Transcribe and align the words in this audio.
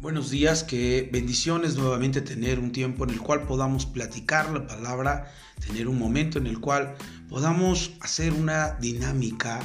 Buenos 0.00 0.30
días, 0.30 0.64
qué 0.64 1.10
bendiciones 1.12 1.76
nuevamente 1.76 2.22
tener 2.22 2.58
un 2.58 2.72
tiempo 2.72 3.04
en 3.04 3.10
el 3.10 3.20
cual 3.20 3.42
podamos 3.42 3.84
platicar 3.84 4.50
la 4.50 4.66
palabra, 4.66 5.30
tener 5.66 5.88
un 5.88 5.98
momento 5.98 6.38
en 6.38 6.46
el 6.46 6.58
cual 6.58 6.96
podamos 7.28 7.90
hacer 8.00 8.32
una 8.32 8.76
dinámica 8.80 9.60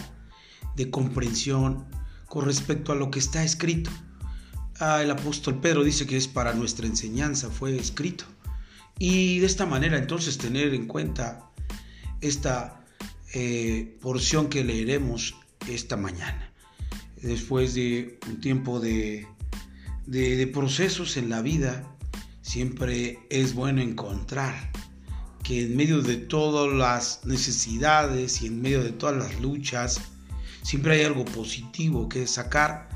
de 0.76 0.90
comprensión 0.90 1.86
con 2.28 2.44
respecto 2.44 2.92
a 2.92 2.96
lo 2.96 3.12
que 3.12 3.20
está 3.20 3.46
escrito. 3.46 3.90
Ah, 4.82 5.02
el 5.02 5.10
apóstol 5.10 5.62
Pedro 5.62 5.86
dice 5.86 6.06
que 6.06 6.18
es 6.18 6.28
para 6.28 6.54
nuestra 6.54 6.86
enseñanza, 6.86 7.50
fue 7.50 7.74
escrito. 7.78 8.26
Y 9.00 9.40
de 9.40 9.46
esta 9.46 9.66
manera 9.66 9.98
entonces 9.98 10.38
tener 10.38 10.74
en 10.74 10.86
cuenta 10.86 11.50
esta 12.20 12.84
eh, 13.34 13.98
porción 14.02 14.50
que 14.50 14.66
leeremos 14.66 15.34
esta 15.70 15.96
mañana. 15.96 16.52
Después 17.22 17.74
de 17.74 18.20
un 18.28 18.42
tiempo 18.42 18.82
de 18.82 19.30
de, 20.06 20.48
procesos 20.48 21.18
en 21.18 21.30
la 21.30 21.42
vida, 21.42 21.84
siempre 22.42 23.20
es 23.30 23.54
bueno 23.54 23.82
encontrar 23.82 24.72
que 25.44 25.64
en 25.64 25.76
medio 25.76 26.02
de 26.02 26.18
todas 26.18 26.74
las 26.74 27.26
necesidades 27.26 28.42
y 28.42 28.48
en 28.48 28.62
medio 28.62 28.84
de 28.84 28.92
todas 28.92 29.16
las 29.16 29.40
luchas, 29.40 30.02
siempre 30.64 30.96
hay 30.96 31.06
algo 31.06 31.26
positivo 31.26 32.10
que 32.10 32.26
sacar 32.26 32.90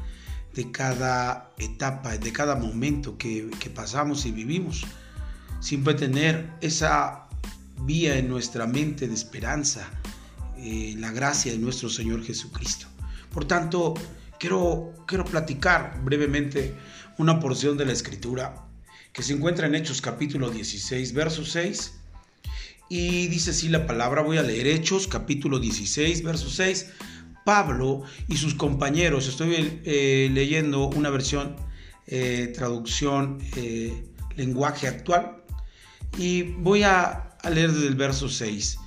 de 0.56 0.72
cada 0.72 1.52
etapa, 1.60 2.18
de 2.18 2.34
cada 2.34 2.56
momento 2.56 3.18
que, 3.18 3.50
pasamos 3.74 4.26
y 4.26 4.32
vivimos. 4.32 4.84
Siempre 5.60 5.94
tener 5.94 6.50
esa 6.62 7.28
vía 7.82 8.18
en 8.18 8.30
nuestra 8.30 8.66
mente 8.66 9.08
de 9.08 9.14
esperanza, 9.14 9.88
eh, 10.58 10.96
la 10.98 11.12
gracia 11.12 11.52
de 11.52 11.60
nuestro 11.60 11.90
Señor 11.90 12.24
Jesucristo. 12.24 12.88
Por 13.32 13.46
tanto, 13.46 13.94
quiero, 14.40 14.92
quiero 15.06 15.24
platicar 15.26 16.02
brevemente 16.04 16.76
una 17.20 17.42
porción 17.42 17.78
de 17.78 17.86
la 17.86 17.92
escritura 17.92 18.66
que 19.12 19.24
se 19.24 19.34
encuentra 19.34 19.68
en 19.68 19.76
Hechos 19.76 20.02
capítulo 20.02 20.50
16, 20.50 21.14
verso 21.14 21.44
6. 21.44 21.96
Y 22.88 23.28
dice 23.28 23.52
así 23.52 23.68
la 23.68 23.86
palabra, 23.86 24.22
voy 24.22 24.38
a 24.38 24.42
leer 24.42 24.68
Hechos 24.68 25.06
capítulo 25.06 25.60
16, 25.60 26.24
verso 26.24 26.50
6. 26.50 26.88
Pablo 27.44 28.04
y 28.30 28.38
sus 28.38 28.56
compañeros, 28.56 29.28
estoy 29.28 29.82
eh, 29.84 30.30
leyendo 30.32 30.88
una 30.88 31.10
versión, 31.10 31.58
eh, 32.08 32.54
traducción, 32.56 33.40
eh, 33.58 34.06
lenguaje 34.38 34.88
actual, 34.88 35.44
y 36.18 36.44
voy 36.44 36.84
a, 36.84 37.36
a 37.42 37.50
leer 37.50 37.74
desde 37.74 37.88
el 37.88 37.96
verso 37.96 38.30
6. 38.30 38.78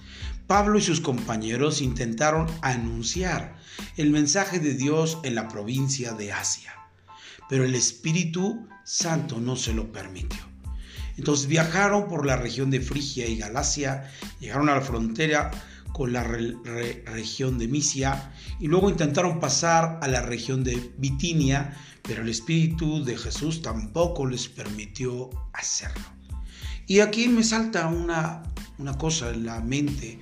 Pablo 0.46 0.78
y 0.78 0.82
sus 0.82 1.02
compañeros 1.02 1.82
intentaron 1.82 2.46
anunciar 2.62 3.58
el 3.98 4.10
mensaje 4.10 4.58
de 4.58 4.72
Dios 4.72 5.18
en 5.22 5.34
la 5.34 5.48
provincia 5.48 6.12
de 6.12 6.32
Asia 6.32 6.81
pero 7.52 7.66
el 7.66 7.74
Espíritu 7.74 8.66
Santo 8.82 9.38
no 9.38 9.56
se 9.56 9.74
lo 9.74 9.92
permitió. 9.92 10.40
Entonces 11.18 11.48
viajaron 11.48 12.08
por 12.08 12.24
la 12.24 12.36
región 12.36 12.70
de 12.70 12.80
Frigia 12.80 13.26
y 13.26 13.36
Galacia, 13.36 14.10
llegaron 14.40 14.70
a 14.70 14.76
la 14.76 14.80
frontera 14.80 15.50
con 15.92 16.14
la 16.14 16.24
región 16.24 17.58
de 17.58 17.68
Misia 17.68 18.32
y 18.58 18.68
luego 18.68 18.88
intentaron 18.88 19.38
pasar 19.38 19.98
a 20.00 20.08
la 20.08 20.22
región 20.22 20.64
de 20.64 20.94
Bitinia, 20.96 21.76
pero 22.00 22.22
el 22.22 22.30
Espíritu 22.30 23.04
de 23.04 23.18
Jesús 23.18 23.60
tampoco 23.60 24.24
les 24.24 24.48
permitió 24.48 25.28
hacerlo. 25.52 26.06
Y 26.86 27.00
aquí 27.00 27.28
me 27.28 27.44
salta 27.44 27.86
una, 27.86 28.44
una 28.78 28.96
cosa 28.96 29.28
en 29.28 29.44
la 29.44 29.60
mente, 29.60 30.18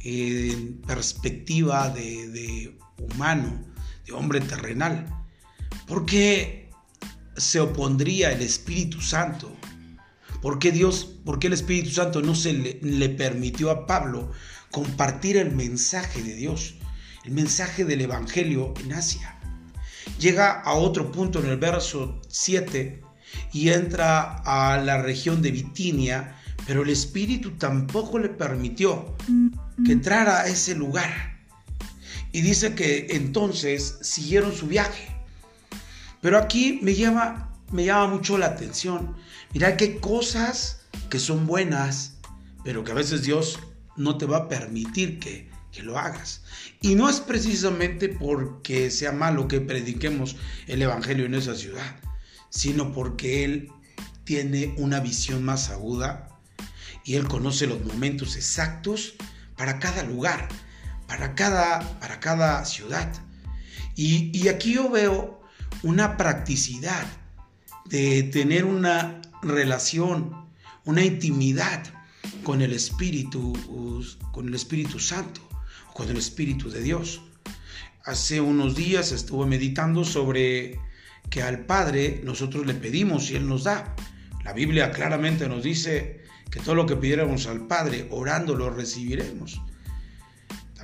en 0.00 0.82
perspectiva 0.82 1.88
de, 1.88 2.28
de 2.28 2.78
humano, 2.98 3.58
de 4.04 4.12
hombre 4.12 4.42
terrenal, 4.42 5.06
porque 5.86 6.63
se 7.36 7.60
opondría 7.60 8.32
el 8.32 8.42
Espíritu 8.42 9.00
Santo? 9.00 9.54
¿Por 10.40 10.58
qué 10.58 10.72
Dios, 10.72 11.04
por 11.24 11.38
qué 11.38 11.46
el 11.46 11.54
Espíritu 11.54 11.90
Santo 11.90 12.20
no 12.20 12.34
se 12.34 12.52
le, 12.52 13.08
permitió 13.08 13.70
a 13.70 13.86
Pablo 13.86 14.30
compartir 14.70 15.36
el 15.36 15.52
mensaje 15.52 16.22
de 16.22 16.34
Dios, 16.34 16.74
el 17.24 17.32
mensaje 17.32 17.84
del 17.84 18.02
Evangelio 18.02 18.74
en 18.84 18.92
Asia? 18.92 19.38
Llega 20.18 20.60
a 20.60 20.74
otro 20.74 21.10
punto 21.10 21.40
en 21.40 21.46
el 21.46 21.56
verso 21.56 22.20
7 22.28 23.02
y 23.52 23.70
entra 23.70 24.42
a 24.44 24.76
la 24.78 25.00
región 25.00 25.40
de 25.40 25.50
Bitinia, 25.50 26.36
pero 26.66 26.82
el 26.82 26.90
Espíritu 26.90 27.52
tampoco 27.52 28.18
le 28.18 28.28
permitió 28.28 29.16
que 29.84 29.92
entrara 29.92 30.40
a 30.40 30.46
ese 30.46 30.74
lugar. 30.74 31.38
Y 32.32 32.40
dice 32.40 32.74
que 32.74 33.06
entonces 33.10 33.98
siguieron 34.02 34.52
su 34.52 34.66
viaje. 34.66 35.08
Pero 36.24 36.38
aquí 36.38 36.78
me 36.80 36.94
llama, 36.94 37.50
me 37.70 37.84
llama 37.84 38.14
mucho 38.14 38.38
la 38.38 38.46
atención. 38.46 39.14
Mira 39.52 39.76
que 39.76 40.00
cosas 40.00 40.80
que 41.10 41.18
son 41.18 41.46
buenas, 41.46 42.14
pero 42.64 42.82
que 42.82 42.92
a 42.92 42.94
veces 42.94 43.24
Dios 43.24 43.58
no 43.98 44.16
te 44.16 44.24
va 44.24 44.38
a 44.38 44.48
permitir 44.48 45.18
que, 45.18 45.50
que 45.70 45.82
lo 45.82 45.98
hagas. 45.98 46.40
Y 46.80 46.94
no 46.94 47.10
es 47.10 47.20
precisamente 47.20 48.08
porque 48.08 48.90
sea 48.90 49.12
malo 49.12 49.48
que 49.48 49.60
prediquemos 49.60 50.36
el 50.66 50.80
Evangelio 50.80 51.26
en 51.26 51.34
esa 51.34 51.54
ciudad, 51.54 52.00
sino 52.48 52.94
porque 52.94 53.44
Él 53.44 53.70
tiene 54.24 54.74
una 54.78 55.00
visión 55.00 55.44
más 55.44 55.68
aguda 55.68 56.30
y 57.04 57.16
Él 57.16 57.28
conoce 57.28 57.66
los 57.66 57.84
momentos 57.84 58.36
exactos 58.36 59.12
para 59.58 59.78
cada 59.78 60.04
lugar, 60.04 60.48
para 61.06 61.34
cada, 61.34 61.80
para 62.00 62.18
cada 62.18 62.64
ciudad. 62.64 63.12
Y, 63.94 64.30
y 64.32 64.48
aquí 64.48 64.72
yo 64.72 64.88
veo 64.88 65.43
una 65.82 66.16
practicidad 66.16 67.06
de 67.86 68.22
tener 68.24 68.64
una 68.64 69.20
relación, 69.42 70.46
una 70.84 71.04
intimidad 71.04 71.82
con 72.42 72.62
el 72.62 72.72
Espíritu, 72.72 73.52
con 74.32 74.48
el 74.48 74.54
Espíritu 74.54 74.98
Santo, 74.98 75.40
con 75.92 76.08
el 76.08 76.16
Espíritu 76.16 76.70
de 76.70 76.82
Dios. 76.82 77.22
Hace 78.04 78.40
unos 78.40 78.74
días 78.76 79.12
estuve 79.12 79.46
meditando 79.46 80.04
sobre 80.04 80.78
que 81.30 81.42
al 81.42 81.64
Padre 81.66 82.20
nosotros 82.24 82.66
le 82.66 82.74
pedimos 82.74 83.30
y 83.30 83.36
Él 83.36 83.48
nos 83.48 83.64
da. 83.64 83.94
La 84.44 84.52
Biblia 84.52 84.90
claramente 84.92 85.48
nos 85.48 85.62
dice 85.62 86.22
que 86.50 86.60
todo 86.60 86.74
lo 86.74 86.86
que 86.86 86.96
pidiéramos 86.96 87.46
al 87.46 87.66
Padre, 87.66 88.08
orando, 88.10 88.54
lo 88.54 88.70
recibiremos. 88.70 89.60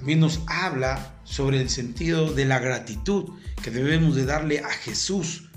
También 0.01 0.21
nos 0.21 0.41
habla 0.47 1.15
sobre 1.25 1.61
el 1.61 1.69
sentido 1.69 2.33
de 2.33 2.47
la 2.47 2.59
gratitud 2.59 3.35
que 3.63 3.71
debemos 3.71 4.17
de 4.17 4.25
darle 4.25 4.61
a 4.61 4.71
Jesús 4.71 5.51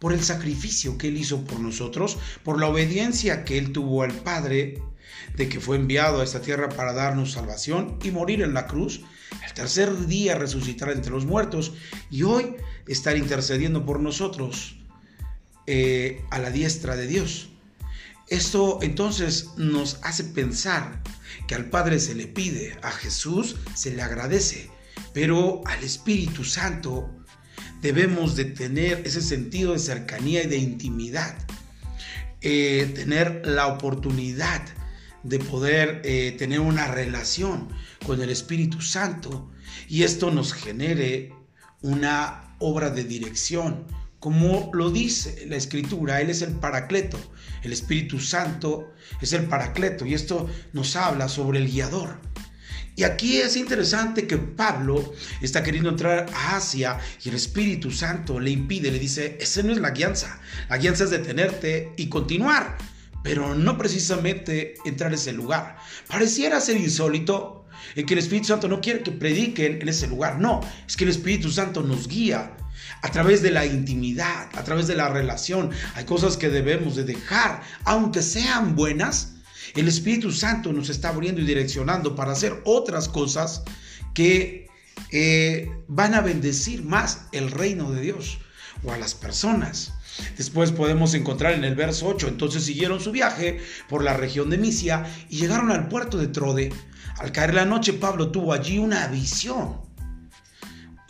por 0.00 0.14
el 0.14 0.24
sacrificio 0.24 0.96
que 0.96 1.08
Él 1.08 1.18
hizo 1.18 1.44
por 1.44 1.60
nosotros, 1.60 2.16
por 2.42 2.58
la 2.58 2.68
obediencia 2.68 3.44
que 3.44 3.58
Él 3.58 3.72
tuvo 3.72 4.02
al 4.02 4.12
Padre, 4.12 4.82
de 5.36 5.50
que 5.50 5.60
fue 5.60 5.76
enviado 5.76 6.22
a 6.22 6.24
esta 6.24 6.40
tierra 6.40 6.70
para 6.70 6.94
darnos 6.94 7.32
salvación 7.32 7.98
y 8.02 8.10
morir 8.10 8.40
en 8.40 8.54
la 8.54 8.66
cruz, 8.66 9.02
el 9.46 9.52
tercer 9.52 10.06
día 10.06 10.34
resucitar 10.34 10.90
entre 10.92 11.10
los 11.10 11.26
muertos 11.26 11.74
y 12.10 12.22
hoy 12.22 12.56
estar 12.86 13.18
intercediendo 13.18 13.84
por 13.84 14.00
nosotros 14.00 14.76
eh, 15.66 16.24
a 16.30 16.38
la 16.38 16.50
diestra 16.50 16.96
de 16.96 17.06
Dios. 17.06 17.50
Esto 18.30 18.78
entonces 18.80 19.48
nos 19.56 19.98
hace 20.02 20.22
pensar 20.22 21.02
que 21.48 21.56
al 21.56 21.64
Padre 21.68 21.98
se 21.98 22.14
le 22.14 22.28
pide, 22.28 22.78
a 22.80 22.92
Jesús 22.92 23.56
se 23.74 23.90
le 23.90 24.02
agradece, 24.02 24.70
pero 25.12 25.62
al 25.66 25.82
Espíritu 25.82 26.44
Santo 26.44 27.10
debemos 27.82 28.36
de 28.36 28.44
tener 28.44 29.02
ese 29.04 29.20
sentido 29.20 29.72
de 29.72 29.80
cercanía 29.80 30.44
y 30.44 30.46
de 30.46 30.58
intimidad, 30.58 31.36
eh, 32.40 32.92
tener 32.94 33.42
la 33.44 33.66
oportunidad 33.66 34.62
de 35.24 35.40
poder 35.40 36.00
eh, 36.04 36.36
tener 36.38 36.60
una 36.60 36.86
relación 36.86 37.68
con 38.06 38.22
el 38.22 38.30
Espíritu 38.30 38.80
Santo 38.80 39.50
y 39.88 40.04
esto 40.04 40.30
nos 40.30 40.52
genere 40.52 41.34
una 41.82 42.54
obra 42.60 42.90
de 42.90 43.02
dirección, 43.02 43.86
como 44.20 44.70
lo 44.74 44.90
dice 44.90 45.46
la 45.48 45.56
escritura, 45.56 46.20
Él 46.20 46.28
es 46.28 46.42
el 46.42 46.52
paracleto, 46.52 47.18
el 47.62 47.72
Espíritu 47.72 48.20
Santo 48.20 48.92
es 49.20 49.32
el 49.32 49.44
paracleto 49.44 50.04
y 50.04 50.12
esto 50.12 50.48
nos 50.74 50.94
habla 50.94 51.28
sobre 51.28 51.58
el 51.58 51.70
guiador. 51.70 52.20
Y 52.96 53.04
aquí 53.04 53.38
es 53.38 53.56
interesante 53.56 54.26
que 54.26 54.36
Pablo 54.36 55.14
está 55.40 55.62
queriendo 55.62 55.88
entrar 55.88 56.26
a 56.34 56.56
Asia 56.56 56.98
y 57.24 57.30
el 57.30 57.34
Espíritu 57.34 57.90
Santo 57.90 58.38
le 58.38 58.50
impide, 58.50 58.92
le 58.92 58.98
dice, 58.98 59.38
esa 59.40 59.62
no 59.62 59.72
es 59.72 59.78
la 59.78 59.90
guianza, 59.90 60.38
la 60.68 60.76
guianza 60.76 61.04
es 61.04 61.10
detenerte 61.10 61.94
y 61.96 62.10
continuar, 62.10 62.76
pero 63.24 63.54
no 63.54 63.78
precisamente 63.78 64.74
entrar 64.84 65.12
a 65.12 65.14
ese 65.14 65.32
lugar. 65.32 65.78
Pareciera 66.08 66.60
ser 66.60 66.76
insólito 66.76 67.64
en 67.94 68.04
que 68.04 68.12
el 68.12 68.18
Espíritu 68.18 68.48
Santo 68.48 68.68
no 68.68 68.82
quiere 68.82 69.02
que 69.02 69.12
prediquen 69.12 69.80
en 69.80 69.88
ese 69.88 70.06
lugar, 70.06 70.38
no, 70.38 70.60
es 70.86 70.94
que 70.94 71.04
el 71.04 71.10
Espíritu 71.10 71.50
Santo 71.50 71.82
nos 71.82 72.06
guía 72.06 72.54
a 73.02 73.10
través 73.10 73.42
de 73.42 73.50
la 73.50 73.66
intimidad, 73.66 74.48
a 74.54 74.64
través 74.64 74.86
de 74.86 74.94
la 74.94 75.08
relación. 75.08 75.70
Hay 75.94 76.04
cosas 76.04 76.36
que 76.36 76.48
debemos 76.48 76.96
de 76.96 77.04
dejar, 77.04 77.62
aunque 77.84 78.22
sean 78.22 78.76
buenas. 78.76 79.34
El 79.74 79.88
Espíritu 79.88 80.32
Santo 80.32 80.72
nos 80.72 80.88
está 80.88 81.10
abriendo 81.10 81.40
y 81.40 81.46
direccionando 81.46 82.14
para 82.14 82.32
hacer 82.32 82.60
otras 82.64 83.08
cosas 83.08 83.62
que 84.14 84.68
eh, 85.12 85.70
van 85.88 86.14
a 86.14 86.20
bendecir 86.20 86.84
más 86.84 87.22
el 87.32 87.50
reino 87.50 87.90
de 87.92 88.00
Dios 88.00 88.38
o 88.84 88.92
a 88.92 88.98
las 88.98 89.14
personas. 89.14 89.92
Después 90.36 90.72
podemos 90.72 91.14
encontrar 91.14 91.54
en 91.54 91.64
el 91.64 91.74
verso 91.74 92.08
8, 92.08 92.28
entonces 92.28 92.64
siguieron 92.64 93.00
su 93.00 93.12
viaje 93.12 93.60
por 93.88 94.02
la 94.02 94.14
región 94.14 94.50
de 94.50 94.58
Misia 94.58 95.06
y 95.28 95.36
llegaron 95.36 95.70
al 95.70 95.88
puerto 95.88 96.18
de 96.18 96.28
Trode. 96.28 96.72
Al 97.18 97.32
caer 97.32 97.54
la 97.54 97.64
noche 97.64 97.92
Pablo 97.92 98.30
tuvo 98.30 98.52
allí 98.52 98.78
una 98.78 99.06
visión 99.06 99.89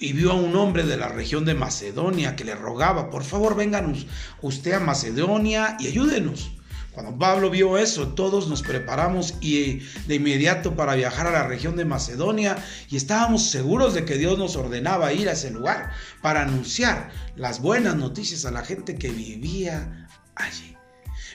y 0.00 0.14
vio 0.14 0.32
a 0.32 0.34
un 0.34 0.56
hombre 0.56 0.84
de 0.84 0.96
la 0.96 1.08
región 1.08 1.44
de 1.44 1.54
Macedonia 1.54 2.34
que 2.34 2.44
le 2.44 2.54
rogaba, 2.54 3.10
por 3.10 3.22
favor 3.22 3.54
vengan 3.54 3.94
usted 4.40 4.72
a 4.72 4.80
Macedonia 4.80 5.76
y 5.78 5.88
ayúdenos. 5.88 6.52
Cuando 6.92 7.16
Pablo 7.16 7.50
vio 7.50 7.78
eso, 7.78 8.08
todos 8.08 8.48
nos 8.48 8.62
preparamos 8.62 9.34
y 9.40 9.80
de 10.08 10.16
inmediato 10.16 10.74
para 10.74 10.96
viajar 10.96 11.26
a 11.26 11.30
la 11.30 11.46
región 11.46 11.76
de 11.76 11.84
Macedonia 11.84 12.56
y 12.88 12.96
estábamos 12.96 13.50
seguros 13.50 13.94
de 13.94 14.04
que 14.04 14.16
Dios 14.16 14.38
nos 14.38 14.56
ordenaba 14.56 15.12
ir 15.12 15.28
a 15.28 15.32
ese 15.32 15.50
lugar 15.50 15.92
para 16.20 16.42
anunciar 16.42 17.10
las 17.36 17.60
buenas 17.60 17.94
noticias 17.94 18.44
a 18.44 18.50
la 18.50 18.64
gente 18.64 18.96
que 18.96 19.10
vivía 19.10 20.08
allí. 20.34 20.76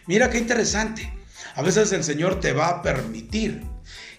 Mira 0.08 0.30
qué 0.30 0.40
interesante. 0.40 1.14
A 1.56 1.62
veces 1.62 1.92
el 1.94 2.04
Señor 2.04 2.42
te 2.42 2.52
va 2.52 2.68
a 2.68 2.82
permitir 2.82 3.64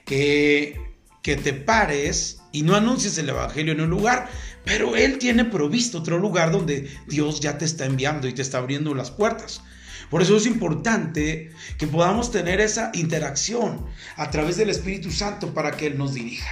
que, 0.06 0.96
que 1.22 1.36
te 1.36 1.52
pares 1.52 2.35
y 2.56 2.62
no 2.62 2.74
anuncies 2.74 3.18
el 3.18 3.28
Evangelio 3.28 3.74
en 3.74 3.82
un 3.82 3.90
lugar, 3.90 4.30
pero 4.64 4.96
Él 4.96 5.18
tiene 5.18 5.44
provisto 5.44 5.98
otro 5.98 6.16
lugar 6.16 6.52
donde 6.52 6.88
Dios 7.06 7.40
ya 7.40 7.58
te 7.58 7.66
está 7.66 7.84
enviando 7.84 8.28
y 8.28 8.32
te 8.32 8.40
está 8.40 8.56
abriendo 8.56 8.94
las 8.94 9.10
puertas. 9.10 9.60
Por 10.08 10.22
eso 10.22 10.38
es 10.38 10.46
importante 10.46 11.50
que 11.76 11.86
podamos 11.86 12.30
tener 12.30 12.62
esa 12.62 12.92
interacción 12.94 13.84
a 14.16 14.30
través 14.30 14.56
del 14.56 14.70
Espíritu 14.70 15.10
Santo 15.10 15.52
para 15.52 15.72
que 15.72 15.88
Él 15.88 15.98
nos 15.98 16.14
dirija. 16.14 16.48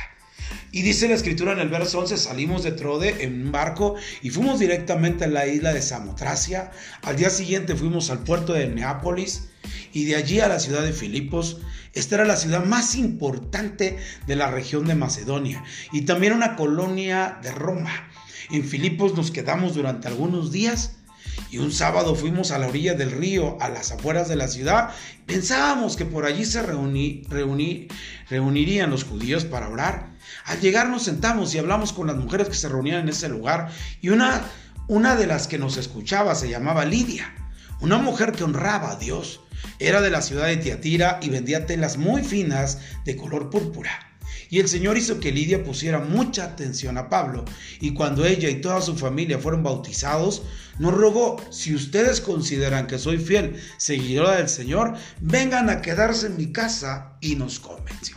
Y 0.73 0.83
dice 0.83 1.09
la 1.09 1.15
escritura 1.15 1.53
en 1.53 1.61
el 1.61 1.71
verso 1.71 2.01
11, 2.01 2.19
salimos 2.19 2.65
de 2.65 2.73
Trode 2.73 3.25
en 3.25 3.47
un 3.47 3.53
barco 3.53 3.95
y 4.21 4.29
fuimos 4.29 4.61
directamente 4.61 5.25
a 5.25 5.29
la 5.29 5.47
isla 5.47 5.73
de 5.73 5.81
Samotracia. 5.81 6.71
Al 7.01 7.17
día 7.17 7.31
siguiente 7.31 7.77
fuimos 7.77 8.11
al 8.11 8.19
puerto 8.19 8.53
de 8.53 8.69
Neápolis 8.69 9.49
y 9.95 10.05
de 10.05 10.17
allí 10.17 10.41
a 10.41 10.49
la 10.49 10.61
ciudad 10.61 10.83
de 10.83 10.93
Filipos. 10.93 11.63
Esta 11.95 12.17
era 12.17 12.25
la 12.25 12.37
ciudad 12.37 12.65
más 12.65 12.97
importante 12.97 13.99
de 14.27 14.37
la 14.37 14.51
región 14.51 14.87
de 14.87 14.95
Macedonia 14.95 15.63
y 15.93 16.03
también 16.03 16.33
una 16.33 16.57
colonia 16.57 17.39
de 17.43 17.53
Roma. 17.53 18.09
En 18.51 18.65
Filipos 18.65 19.15
nos 19.15 19.31
quedamos 19.31 19.75
durante 19.75 20.09
algunos 20.09 20.53
días 20.53 20.97
y 21.51 21.59
un 21.59 21.73
sábado 21.73 22.15
fuimos 22.15 22.51
a 22.51 22.59
la 22.59 22.67
orilla 22.67 22.95
del 22.95 23.13
río, 23.13 23.57
a 23.61 23.69
las 23.69 23.93
afueras 23.93 24.29
de 24.29 24.37
la 24.37 24.49
ciudad. 24.49 24.91
Pensábamos 25.27 25.97
que 25.97 26.05
por 26.05 26.27
allí 26.27 26.45
se 26.45 26.63
reunirían 26.63 28.91
los 28.91 29.05
judíos 29.05 29.45
para 29.45 29.69
orar. 29.69 30.11
Al 30.47 30.61
llegar 30.61 30.89
nos 30.89 31.05
sentamos 31.05 31.55
y 31.55 31.59
hablamos 31.59 31.93
con 31.93 32.07
las 32.07 32.17
mujeres 32.17 32.49
que 32.49 32.55
se 32.55 32.69
reunían 32.69 33.03
en 33.03 33.09
ese 33.11 33.29
lugar 33.29 33.71
y 34.01 34.09
una, 34.09 34.43
de 35.17 35.27
las 35.27 35.47
que 35.47 35.59
nos 35.59 35.77
escuchaba 35.77 36.35
se 36.35 36.49
llamaba 36.49 36.85
Lidia, 36.85 37.33
una 37.85 37.99
mujer 37.99 38.33
que 38.33 38.45
honraba 38.45 38.93
a 38.93 38.97
Dios. 38.97 39.41
Era 39.79 40.01
de 40.01 40.09
la 40.09 40.23
ciudad 40.23 40.47
de 40.47 40.57
Tiatira 40.57 41.19
y 41.21 41.29
vendía 41.29 41.67
telas 41.67 41.99
muy 41.99 42.23
finas 42.25 42.79
de 43.05 43.15
color 43.15 43.51
púrpura. 43.51 43.91
Y 44.49 44.59
el 44.59 44.69
Señor 44.69 44.97
hizo 44.97 45.21
que 45.21 45.33
Lidia 45.33 45.63
pusiera 45.63 45.99
mucha 45.99 46.45
atención 46.45 46.97
a 46.97 47.11
Pablo, 47.11 47.45
y 47.81 47.93
cuando 47.93 48.25
ella 48.25 48.49
y 48.49 48.63
toda 48.63 48.81
su 48.81 48.97
familia 48.97 49.39
fueron 49.39 49.63
bautizados, 49.63 50.45
nos 50.79 50.95
rogó, 50.95 51.37
si 51.51 51.75
ustedes 51.75 52.23
consideran 52.23 52.87
que 52.87 52.99
soy 52.99 53.19
fiel 53.19 53.61
seguidora 53.77 54.37
del 54.37 54.49
Señor, 54.49 54.95
vengan 55.21 55.69
a 55.69 55.83
quedarse 55.83 56.29
en 56.29 56.39
mi 56.39 56.53
casa, 56.53 57.19
y 57.21 57.37
nos 57.37 57.61
convenció. 57.61 58.17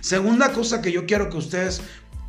Segunda 0.00 0.52
cosa 0.52 0.80
que 0.80 0.90
yo 0.90 1.04
quiero 1.04 1.28
que 1.28 1.36
ustedes 1.36 1.82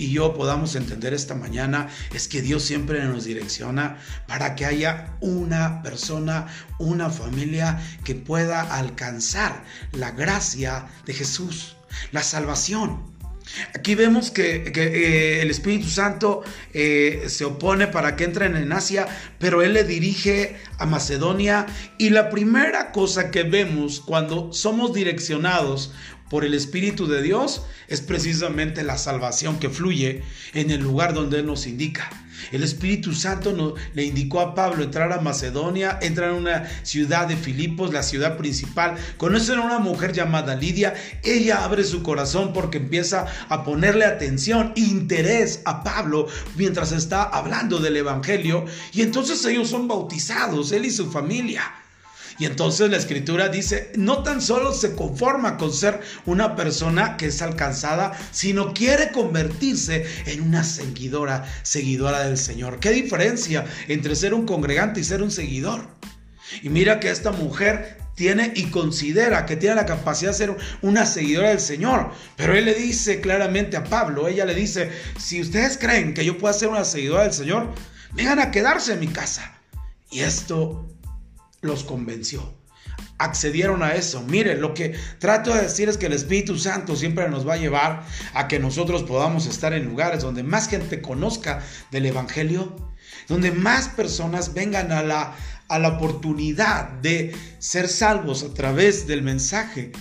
y 0.04 0.12
yo 0.12 0.34
podamos 0.34 0.76
entender 0.76 1.14
esta 1.14 1.34
mañana 1.34 1.88
es 2.14 2.28
que 2.28 2.42
Dios 2.42 2.64
siempre 2.64 3.02
nos 3.06 3.24
direcciona 3.24 3.98
para 4.28 4.54
que 4.54 4.66
haya 4.66 5.16
una 5.22 5.82
persona, 5.82 6.48
una 6.78 7.10
familia 7.10 7.80
que 8.04 8.14
pueda 8.14 8.62
alcanzar 8.62 9.64
la 9.94 10.12
gracia 10.12 10.88
de 11.06 11.14
Jesús, 11.14 11.78
la 12.12 12.22
salvación. 12.22 13.14
Aquí 13.74 13.96
vemos 13.96 14.30
que, 14.30 14.74
eh, 14.76 15.42
el 15.42 15.50
Espíritu 15.50 15.88
Santo 15.88 16.44
eh, 16.74 17.24
se 17.28 17.46
opone 17.46 17.88
para 17.88 18.18
que 18.18 18.26
entren 18.26 18.58
en 18.58 18.74
Asia, 18.74 19.08
pero 19.40 19.62
Él 19.62 19.74
le 19.74 19.86
dirige 19.86 20.58
a 20.80 20.86
Macedonia. 20.86 21.66
Y 21.98 22.10
la 22.10 22.30
primera 22.30 22.92
cosa 22.92 23.32
que 23.32 23.44
vemos 23.44 24.02
cuando 24.02 24.52
somos 24.52 24.94
direccionados 24.94 25.94
por 26.34 26.46
el 26.46 26.56
Espíritu 26.56 27.06
de 27.06 27.22
Dios 27.22 27.62
es 27.88 28.02
precisamente 28.02 28.82
la 28.82 28.98
salvación 28.98 29.60
que 29.60 29.70
fluye 29.70 30.24
en 30.56 30.72
el 30.72 30.82
lugar 30.82 31.14
donde 31.14 31.38
Él 31.38 31.46
nos 31.46 31.68
indica. 31.68 32.10
El 32.52 32.64
Espíritu 32.64 33.14
Santo 33.14 33.76
le 33.94 34.04
indicó 34.04 34.40
a 34.40 34.56
Pablo 34.56 34.84
entrar 34.84 35.14
a 35.14 35.22
Macedonia, 35.22 36.00
entrar 36.02 36.32
a 36.32 36.34
una 36.34 36.68
ciudad 36.82 37.28
de 37.28 37.38
Filipos, 37.38 37.94
la 37.94 38.02
ciudad 38.02 38.36
principal. 38.36 38.96
Conocen 39.18 39.60
a 39.60 39.62
una 39.62 39.78
mujer 39.78 40.12
llamada 40.12 40.56
Lidia. 40.56 40.96
Ella 41.24 41.64
abre 41.64 41.84
su 41.84 42.02
corazón 42.02 42.52
porque 42.52 42.80
empieza 42.80 43.28
a 43.48 43.64
ponerle 43.64 44.06
atención, 44.06 44.74
interés 44.76 45.62
a 45.66 45.84
Pablo 45.84 46.26
mientras 46.56 46.94
está 46.94 47.22
hablando 47.22 47.78
del 47.78 47.98
Evangelio. 47.98 48.66
Y 48.92 49.04
entonces 49.04 49.46
ellos 49.46 49.70
son 49.70 49.88
bautizados, 49.88 50.72
él 50.72 50.86
y 50.86 50.90
su 50.90 51.12
familia. 51.12 51.83
Y 52.40 52.46
entonces 52.46 52.90
la 52.90 52.98
escritura 52.98 53.50
dice, 53.50 53.92
no 53.96 54.24
tan 54.24 54.42
solo 54.42 54.74
se 54.74 54.96
conforma 54.96 55.58
con 55.58 55.72
ser 55.72 56.02
una 56.26 56.56
persona 56.56 57.18
que 57.18 57.28
es 57.28 57.42
alcanzada, 57.42 58.18
sino 58.32 58.74
quiere 58.74 59.12
convertirse 59.12 60.06
en 60.26 60.42
una 60.42 60.64
seguidora, 60.64 61.46
seguidora 61.64 62.24
del 62.24 62.38
Señor. 62.38 62.80
¿Qué 62.80 62.92
diferencia 62.92 63.66
entre 63.88 64.16
ser 64.16 64.34
un 64.34 64.46
congregante 64.46 65.00
y 65.00 65.04
ser 65.04 65.22
un 65.22 65.32
seguidor? 65.32 65.88
Y 66.62 66.70
mira 66.70 67.00
que 67.00 67.10
esta 67.10 67.32
mujer 67.32 67.98
tiene 68.16 68.52
y 68.56 68.66
considera 68.66 69.46
que 69.46 69.56
tiene 69.56 69.76
la 69.76 69.86
capacidad 69.86 70.32
de 70.32 70.38
ser 70.38 70.58
una 70.82 71.06
seguidora 71.06 71.50
del 71.50 71.60
Señor. 71.60 72.12
Pero 72.36 72.56
él 72.56 72.66
le 72.66 72.76
dice 72.76 73.22
claramente 73.22 73.78
a 73.78 73.84
Pablo, 73.84 74.28
ella 74.28 74.46
le 74.46 74.56
dice, 74.56 74.92
si 75.18 75.42
ustedes 75.42 75.78
creen 75.78 76.14
que 76.14 76.26
yo 76.26 76.38
pueda 76.38 76.54
ser 76.54 76.70
una 76.70 76.86
seguidora 76.86 77.24
del 77.24 77.34
Señor, 77.34 77.74
vengan 78.14 78.40
a 78.40 78.52
quedarse 78.52 78.94
en 78.94 79.00
mi 79.00 79.08
casa. 79.08 79.56
Y 80.12 80.20
esto 80.20 80.93
los 81.64 81.84
convenció. 81.84 82.54
Accedieron 83.18 83.82
a 83.82 83.94
eso. 83.94 84.22
Mire, 84.22 84.56
lo 84.56 84.74
que 84.74 84.96
trato 85.18 85.54
de 85.54 85.64
decir 85.64 85.90
es 85.90 85.98
que 85.98 86.06
el 86.06 86.14
Espíritu 86.14 86.58
Santo 86.58 86.96
siempre 86.96 87.28
nos 87.30 87.48
va 87.48 87.54
a 87.54 87.58
llevar 87.58 88.06
a 88.34 88.48
que 88.48 88.60
nosotros 88.60 89.04
podamos 89.04 89.48
estar 89.48 89.74
en 89.74 89.86
lugares 89.86 90.22
donde 90.22 90.44
más 90.44 90.68
gente 90.68 91.02
conozca 91.02 91.64
del 91.92 92.06
Evangelio, 92.06 92.76
donde 93.28 93.52
más 93.52 93.88
personas 93.88 94.54
vengan 94.54 94.92
a 94.92 95.02
la, 95.04 95.36
a 95.70 95.80
la 95.80 95.90
oportunidad 95.90 96.90
de 97.02 97.36
ser 97.60 97.88
salvos 97.88 98.44
a 98.44 98.54
través 98.54 99.08
del 99.08 99.22
mensaje 99.22 99.92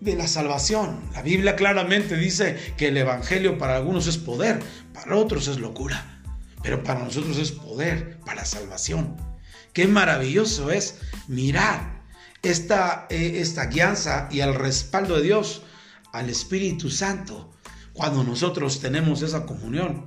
de 0.00 0.14
la 0.14 0.28
salvación. 0.28 1.10
La 1.14 1.22
Biblia 1.22 1.56
claramente 1.56 2.16
dice 2.16 2.56
que 2.76 2.88
el 2.88 2.96
Evangelio 2.96 3.58
para 3.58 3.76
algunos 3.76 4.06
es 4.06 4.18
poder, 4.18 4.60
para 4.92 5.16
otros 5.16 5.48
es 5.48 5.58
locura, 5.58 6.22
pero 6.62 6.82
para 6.82 7.02
nosotros 7.02 7.38
es 7.38 7.52
poder, 7.52 8.18
para 8.24 8.44
salvación. 8.44 9.27
Qué 9.78 9.86
maravilloso 9.86 10.72
es 10.72 10.96
mirar 11.28 12.02
esta, 12.42 13.06
eh, 13.10 13.34
esta 13.36 13.66
guianza 13.66 14.28
y 14.28 14.40
el 14.40 14.56
respaldo 14.56 15.14
de 15.14 15.22
Dios 15.22 15.62
al 16.12 16.28
Espíritu 16.28 16.90
Santo 16.90 17.54
cuando 17.92 18.24
nosotros 18.24 18.80
tenemos 18.80 19.22
esa 19.22 19.46
comunión. 19.46 20.06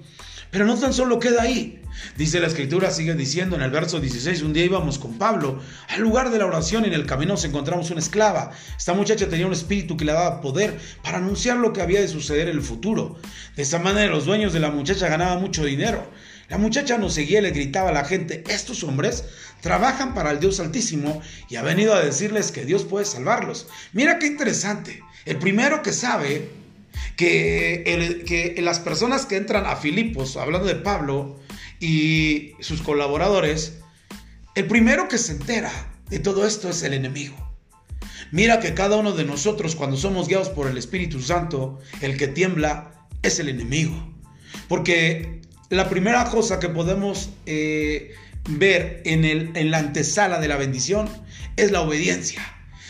Pero 0.52 0.66
no 0.66 0.78
tan 0.78 0.92
solo 0.92 1.20
queda 1.20 1.44
ahí. 1.44 1.82
Dice 2.18 2.42
la 2.42 2.48
escritura, 2.48 2.92
sigue 2.92 3.16
diciendo 3.16 3.56
en 3.56 3.62
el 3.62 3.72
verso 3.72 4.02
16, 4.02 4.42
un 4.42 4.52
día 4.52 4.66
íbamos 4.66 5.00
con 5.00 5.18
Pablo 5.18 5.62
al 5.88 6.02
lugar 6.02 6.32
de 6.32 6.40
la 6.40 6.48
oración 6.48 6.84
y 6.84 6.88
en 6.88 6.94
el 6.94 7.06
camino 7.06 7.36
nos 7.36 7.46
encontramos 7.46 7.92
una 7.92 8.02
esclava. 8.02 8.52
Esta 8.78 8.94
muchacha 8.94 9.30
tenía 9.30 9.48
un 9.48 9.54
espíritu 9.54 9.96
que 9.96 10.04
le 10.04 10.12
daba 10.12 10.42
poder 10.42 10.78
para 11.02 11.20
anunciar 11.20 11.56
lo 11.56 11.72
que 11.72 11.82
había 11.82 12.02
de 12.02 12.10
suceder 12.10 12.50
en 12.50 12.58
el 12.58 12.62
futuro. 12.62 13.16
De 13.56 13.64
esa 13.64 13.80
manera 13.80 14.12
los 14.12 14.26
dueños 14.26 14.52
de 14.52 14.60
la 14.60 14.70
muchacha 14.70 15.08
ganaban 15.08 15.40
mucho 15.40 15.64
dinero. 15.64 16.06
La 16.52 16.58
muchacha 16.58 16.98
nos 16.98 17.14
seguía 17.14 17.40
le 17.40 17.52
gritaba 17.52 17.92
a 17.92 17.94
la 17.94 18.04
gente, 18.04 18.44
estos 18.50 18.84
hombres 18.84 19.24
trabajan 19.62 20.14
para 20.14 20.32
el 20.32 20.42
Dios 20.42 20.60
Altísimo 20.60 21.22
y 21.48 21.56
ha 21.56 21.62
venido 21.62 21.94
a 21.94 22.04
decirles 22.04 22.52
que 22.52 22.66
Dios 22.66 22.84
puede 22.84 23.06
salvarlos. 23.06 23.68
Mira 23.94 24.20
qué 24.20 24.28
interesante. 24.28 25.02
El 25.24 25.38
primero 25.38 25.82
que 25.82 25.94
sabe 25.94 26.50
que, 27.16 28.26
que 28.28 28.62
las 28.62 28.82
personas 28.82 29.26
que 29.26 29.38
entran 29.38 29.66
a 29.66 29.78
Filipos, 29.78 30.36
hablando 30.36 30.68
de 30.68 30.76
Pablo 30.76 31.40
y 31.80 32.52
sus 32.60 32.82
colaboradores, 32.82 33.78
el 34.54 34.68
primero 34.68 35.08
que 35.08 35.20
se 35.20 35.32
entera 35.32 35.72
de 36.10 36.20
todo 36.20 36.46
esto 36.46 36.70
es 36.70 36.84
el 36.84 36.94
enemigo. 36.94 37.38
Mira 38.34 38.60
que 38.60 38.74
cada 38.74 38.98
uno 38.98 39.14
de 39.14 39.24
nosotros 39.24 39.78
cuando 39.78 39.96
somos 39.96 40.28
guiados 40.28 40.50
por 40.50 40.68
el 40.68 40.78
Espíritu 40.78 41.22
Santo, 41.22 41.80
el 42.02 42.18
que 42.18 42.28
tiembla 42.28 43.08
es 43.22 43.40
el 43.40 43.48
enemigo. 43.48 44.12
Porque 44.68 45.41
la 45.72 45.90
primera 45.90 46.26
cosa 46.26 46.60
que 46.60 46.70
podemos 46.70 47.30
eh, 47.46 48.14
ver 48.50 49.02
en, 49.06 49.56
en 49.56 49.72
la 49.72 49.78
antesala 49.78 50.40
de 50.40 50.50
la 50.50 50.58
bendición 50.58 51.10
es 51.56 51.72
la 51.72 51.82
obediencia. 51.82 52.42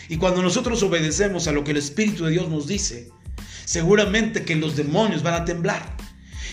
Y 0.10 0.18
cuando 0.18 0.42
nosotros 0.42 0.82
obedecemos 0.82 1.48
a 1.48 1.52
lo 1.52 1.64
que 1.64 1.72
el 1.72 1.78
Espíritu 1.78 2.26
de 2.26 2.32
Dios 2.32 2.50
nos 2.50 2.68
dice, 2.68 3.10
seguramente 3.66 4.44
que 4.44 4.56
los 4.56 4.76
demonios 4.76 5.22
van 5.22 5.36
a 5.36 5.46
temblar. 5.46 5.96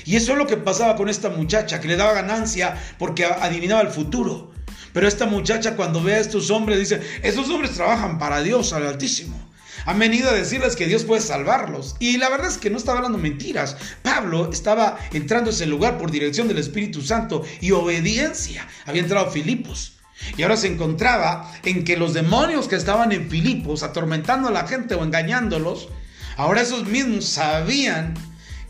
Y 0.04 0.16
eso 0.16 0.32
es 0.32 0.38
lo 0.38 0.47
que 0.47 0.58
pasaba 0.58 0.97
con 0.97 1.08
esta 1.08 1.30
muchacha, 1.30 1.80
que 1.80 1.88
le 1.88 1.97
daba 1.97 2.12
ganancia 2.12 2.76
porque 2.99 3.25
adivinaba 3.25 3.80
el 3.80 3.88
futuro. 3.88 4.52
Pero 4.92 5.08
esta 5.08 5.26
muchacha 5.26 5.76
cuando 5.76 6.02
ve 6.02 6.14
a 6.14 6.20
estos 6.20 6.50
hombres 6.50 6.78
dice, 6.78 7.00
esos 7.23 7.49
hombres 7.49 7.73
trabajan 7.73 8.18
para 8.18 8.42
Dios 8.42 8.75
al 8.75 8.87
Altísimo. 8.87 9.48
Han 9.88 9.99
venido 9.99 10.28
a 10.28 10.35
decirles 10.35 10.76
que 10.76 10.87
Dios 10.87 11.04
puede 11.04 11.23
salvarlos. 11.23 11.97
Y 11.99 12.18
la 12.18 12.28
verdad 12.28 12.49
es 12.49 12.59
que 12.59 12.68
no 12.68 12.76
estaba 12.76 12.99
hablando 12.99 13.16
mentiras. 13.16 13.75
Pablo 14.02 14.50
estaba 14.52 14.99
entrando 15.14 15.49
a 15.49 15.54
ese 15.54 15.64
lugar 15.64 15.97
por 15.97 16.11
dirección 16.11 16.47
del 16.47 16.59
Espíritu 16.59 17.00
Santo 17.00 17.42
y 17.62 17.71
obediencia. 17.71 18.68
Había 18.85 19.00
entrado 19.00 19.30
Filipos. 19.30 19.95
Y 20.37 20.42
ahora 20.42 20.59
se 20.59 20.66
encontraba 20.66 21.50
en 21.64 21.85
que 21.85 21.97
los 21.97 22.12
demonios 22.12 22.68
que 22.68 22.76
estaban 22.76 23.12
en 23.12 23.30
Filipos 23.30 23.83
atormentando 23.83 24.49
a 24.49 24.52
la 24.52 24.66
gente 24.66 24.95
o 24.95 25.02
engañándolos, 25.02 25.88
ahora 26.37 26.61
esos 26.61 26.85
mismos 26.85 27.25
sabían 27.25 28.12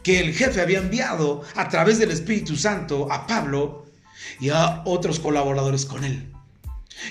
que 0.05 0.21
el 0.21 0.33
jefe 0.33 0.61
había 0.61 0.79
enviado 0.79 1.43
a 1.57 1.69
través 1.69 1.99
del 1.99 2.13
Espíritu 2.13 2.55
Santo 2.55 3.11
a 3.11 3.27
Pablo 3.27 3.87
y 4.39 4.51
a 4.51 4.83
otros 4.85 5.19
colaboradores 5.19 5.85
con 5.85 6.05
él. 6.05 6.33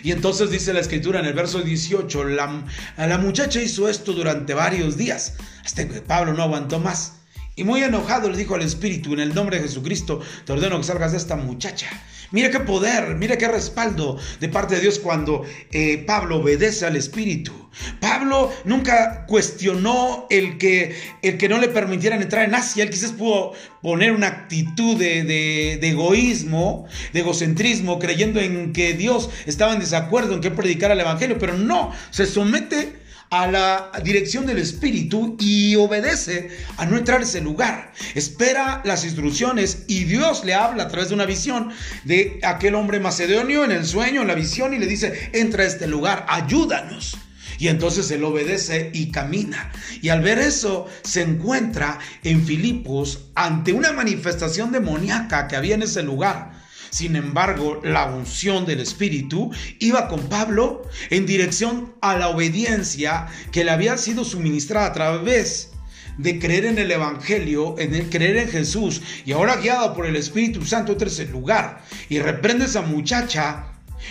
Y 0.03 0.12
entonces 0.12 0.50
dice 0.50 0.74
la 0.74 0.79
escritura 0.79 1.20
en 1.20 1.25
el 1.25 1.34
verso 1.34 1.62
18, 1.62 2.24
la, 2.25 2.63
la 2.98 3.17
muchacha 3.17 3.62
hizo 3.62 3.89
esto 3.89 4.13
durante 4.13 4.53
varios 4.53 4.98
días, 4.98 5.34
hasta 5.63 5.88
que 5.88 6.01
Pablo 6.01 6.34
no 6.34 6.44
aguantó 6.44 6.79
más. 6.79 7.17
Y 7.58 7.64
muy 7.64 7.82
enojado 7.82 8.30
le 8.30 8.38
dijo 8.38 8.54
al 8.54 8.62
Espíritu, 8.62 9.14
en 9.14 9.20
el 9.20 9.34
nombre 9.34 9.58
de 9.58 9.64
Jesucristo, 9.64 10.22
te 10.46 10.54
ordeno 10.54 10.78
que 10.78 10.84
salgas 10.84 11.14
de 11.14 11.18
esta 11.18 11.36
muchacha. 11.36 11.88
Mira 12.30 12.52
qué 12.52 12.60
poder, 12.60 13.16
mira 13.16 13.36
qué 13.40 13.48
respaldo 13.48 14.20
de 14.40 14.48
parte 14.48 14.76
de 14.76 14.82
Dios 14.82 15.00
cuando 15.00 15.44
eh, 15.72 16.04
Pablo 16.06 16.38
obedece 16.38 16.86
al 16.86 16.96
Espíritu. 16.96 17.52
Pablo 18.00 18.54
nunca 18.64 19.26
cuestionó 19.26 20.28
el 20.30 20.60
que, 20.60 20.96
el 21.24 21.40
que 21.40 21.50
no 21.50 21.58
le 21.58 21.70
permitieran 21.70 22.22
entrar 22.22 22.46
en 22.46 22.54
Asia. 22.54 22.84
Él 22.84 22.92
quizás 22.92 23.12
pudo 23.12 23.54
poner 23.82 24.12
una 24.12 24.28
actitud 24.28 24.96
de, 24.96 25.24
de 25.24 25.90
egoísmo, 25.90 26.86
de 27.12 27.22
egocentrismo, 27.22 27.98
creyendo 27.98 28.40
en 28.40 28.72
que 28.72 28.94
Dios 28.94 29.32
estaba 29.48 29.74
en 29.74 29.80
desacuerdo 29.80 30.36
en 30.36 30.42
que 30.42 30.52
predicara 30.52 30.94
el 30.94 31.00
Evangelio, 31.00 31.40
pero 31.40 31.58
no, 31.58 31.92
se 32.12 32.28
somete 32.28 32.97
a 33.29 33.48
la 33.48 33.91
dirección 34.03 34.46
del 34.46 34.57
Espíritu 34.57 35.36
y 35.39 35.75
obedece 35.75 36.50
a 36.77 36.86
no 36.86 36.98
entrar 36.98 37.19
a 37.19 37.24
ese 37.24 37.41
lugar. 37.41 37.93
Espera 38.15 38.81
las 38.86 39.03
instrucciones 39.03 39.84
y 39.88 40.05
Dios 40.05 40.46
le 40.46 40.53
habla 40.53 40.84
a 40.84 40.88
través 40.88 41.10
de 41.10 41.15
una 41.15 41.25
visión 41.25 41.72
de 42.03 42.39
aquel 42.43 42.75
hombre 42.75 43.00
macedonio 43.00 43.63
en 43.63 43.72
el 43.72 43.86
sueño, 43.86 44.22
en 44.22 44.27
la 44.27 44.36
visión 44.36 44.74
y 44.74 44.79
le 44.79 44.86
dice, 44.86 45.29
entra 45.34 45.63
a 45.63 45.67
este 45.67 45.88
lugar, 45.88 46.25
ayúdanos. 46.29 47.17
Y 47.60 47.69
entonces 47.69 48.10
él 48.12 48.24
obedece 48.24 48.91
y 48.93 49.12
camina. 49.12 49.72
Y 50.01 50.10
al 50.10 50.22
ver 50.22 50.38
eso, 50.38 50.88
se 51.03 51.24
encuentra 51.24 52.00
en 52.24 52.46
Filipos 52.46 53.25
ante 53.36 53.74
una 53.74 53.91
manifestación 53.93 54.72
demoníaca 54.72 55.48
que 55.48 55.55
había 55.55 55.75
en 55.75 55.81
ese 55.81 56.03
lugar. 56.03 56.51
Sin 56.89 57.15
embargo, 57.15 57.82
la 57.84 58.06
unción 58.06 58.65
del 58.65 58.79
Espíritu 58.79 59.51
iba 59.79 60.08
con 60.08 60.22
Pablo 60.29 60.84
en 61.10 61.25
dirección 61.25 61.94
a 62.01 62.17
la 62.17 62.29
obediencia 62.29 63.27
que 63.51 63.63
le 63.63 63.72
había 63.72 63.98
sido 63.98 64.24
suministrada 64.24 64.88
a 64.88 64.94
través 64.94 65.72
de 66.17 66.39
creer 66.39 66.65
en 66.65 66.79
el 66.79 66.91
Evangelio, 66.91 67.75
en 67.77 67.94
el 67.94 68.10
creer 68.10 68.38
en 68.38 68.50
Jesús, 68.50 69.01
y 69.25 69.32
ahora 69.32 69.58
guiado 69.58 69.94
por 69.94 70.06
el 70.06 70.15
Espíritu 70.15 70.65
Santo 70.65 70.94
en 70.94 70.98
tercer 70.98 71.29
lugar, 71.29 71.84
y 72.10 72.20
reprende 72.20 72.63
a 72.63 72.67
esa 72.67 72.82
muchacha, 72.82 73.67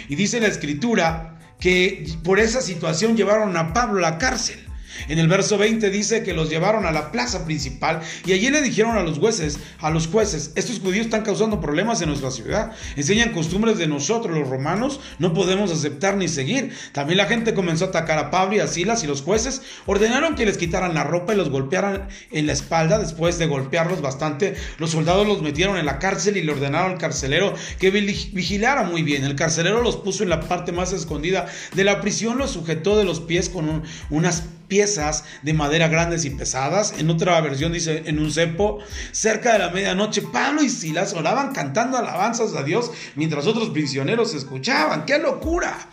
y 0.09 0.15
dice 0.15 0.41
la 0.41 0.47
Escritura 0.47 1.39
que 1.59 2.07
por 2.23 2.39
esa 2.39 2.61
situación 2.61 3.17
llevaron 3.17 3.57
a 3.57 3.73
Pablo 3.73 3.99
a 3.99 4.11
la 4.11 4.19
cárcel. 4.19 4.66
En 5.09 5.19
el 5.19 5.29
verso 5.29 5.59
20 5.59 5.91
dice 5.91 6.23
que 6.23 6.35
los 6.35 6.51
llevaron 6.51 6.87
a 6.87 6.93
la 6.93 7.13
plaza 7.13 7.45
principal 7.45 8.01
y 8.25 8.33
allí 8.33 8.51
le 8.51 8.63
dijeron 8.63 8.97
a 8.97 9.03
los 9.03 9.19
jueces, 9.19 9.59
a 9.81 9.91
los 9.91 10.09
jueces, 10.09 10.53
estos 10.55 10.81
judíos 10.81 11.07
están 11.07 11.23
causando 11.23 11.61
problemas 11.61 12.01
en 12.03 12.09
nuestra 12.09 12.31
ciudad, 12.31 12.73
enseñan 12.97 13.33
costumbres 13.33 13.79
de 13.79 13.87
nosotros 13.87 14.37
los 14.37 14.49
romanos, 14.49 15.01
no 15.19 15.35
podemos 15.35 15.71
aceptar 15.71 16.17
ni 16.17 16.29
seguir. 16.29 16.73
También 16.93 17.19
la 17.19 17.27
gente 17.27 17.55
comenzó 17.55 17.87
a 17.87 17.89
atacar 17.89 18.19
a 18.19 18.31
Pablo 18.31 18.57
y 18.57 18.61
a 18.61 18.67
Silas 18.67 19.05
y 19.05 19.07
los 19.07 19.23
jueces 19.23 19.63
ordenaron 19.87 20.35
que 20.35 20.47
les 20.47 20.59
quitaran 20.59 20.95
la 20.95 21.05
ropa 21.05 21.35
y 21.35 21.37
los 21.37 21.51
golpearan 21.51 22.09
en 22.31 22.47
la 22.47 22.53
espalda. 22.53 22.99
Después 22.99 23.39
de 23.39 23.47
golpearlos 23.47 24.01
bastante, 24.01 24.55
los 24.79 24.91
soldados 24.91 25.27
los 25.27 25.43
metieron 25.43 25.77
en 25.77 25.87
la 25.87 25.99
cárcel 25.99 26.37
y 26.37 26.43
le 26.43 26.53
ordenaron 26.53 26.93
al 26.93 26.99
carcelero 26.99 27.55
que 27.79 27.91
vigilara 27.91 28.85
muy 28.85 29.03
bien. 29.03 29.25
El 29.25 29.37
carcelero 29.37 29.83
los 29.83 29.97
puso 29.97 30.23
en 30.23 30.31
la 30.31 30.41
parte 30.41 30.73
más 30.73 30.93
escondida 30.93 31.47
de 31.75 31.85
la 31.85 32.01
prisión, 32.01 32.39
los 32.39 32.51
sujetó 32.51 32.97
de 32.97 33.05
los 33.05 33.21
pies 33.21 33.49
con 33.49 33.83
unas 34.11 34.45
piezas 34.69 35.25
de 35.43 35.53
madera 35.53 35.89
grandes 35.89 36.25
y 36.25 36.31
pesadas. 36.31 36.95
En 36.99 37.11
otra 37.11 37.41
versión 37.41 37.73
dice 37.73 38.03
en 38.07 38.19
un 38.19 38.33
cepo, 38.33 38.79
cerca 39.13 39.53
de 39.53 39.59
la 39.61 39.71
medianoche, 39.71 40.23
Pablo 40.23 40.63
y 40.63 40.69
Silas 40.69 41.15
oraban 41.15 41.53
cantando 41.53 41.99
alabanzas 41.99 42.55
a 42.55 42.63
Dios 42.63 42.91
mientras 43.15 43.47
otros 43.47 43.71
prisioneros 43.71 44.35
escuchaban. 44.35 45.05
¡Qué 45.05 45.19
locura! 45.19 45.89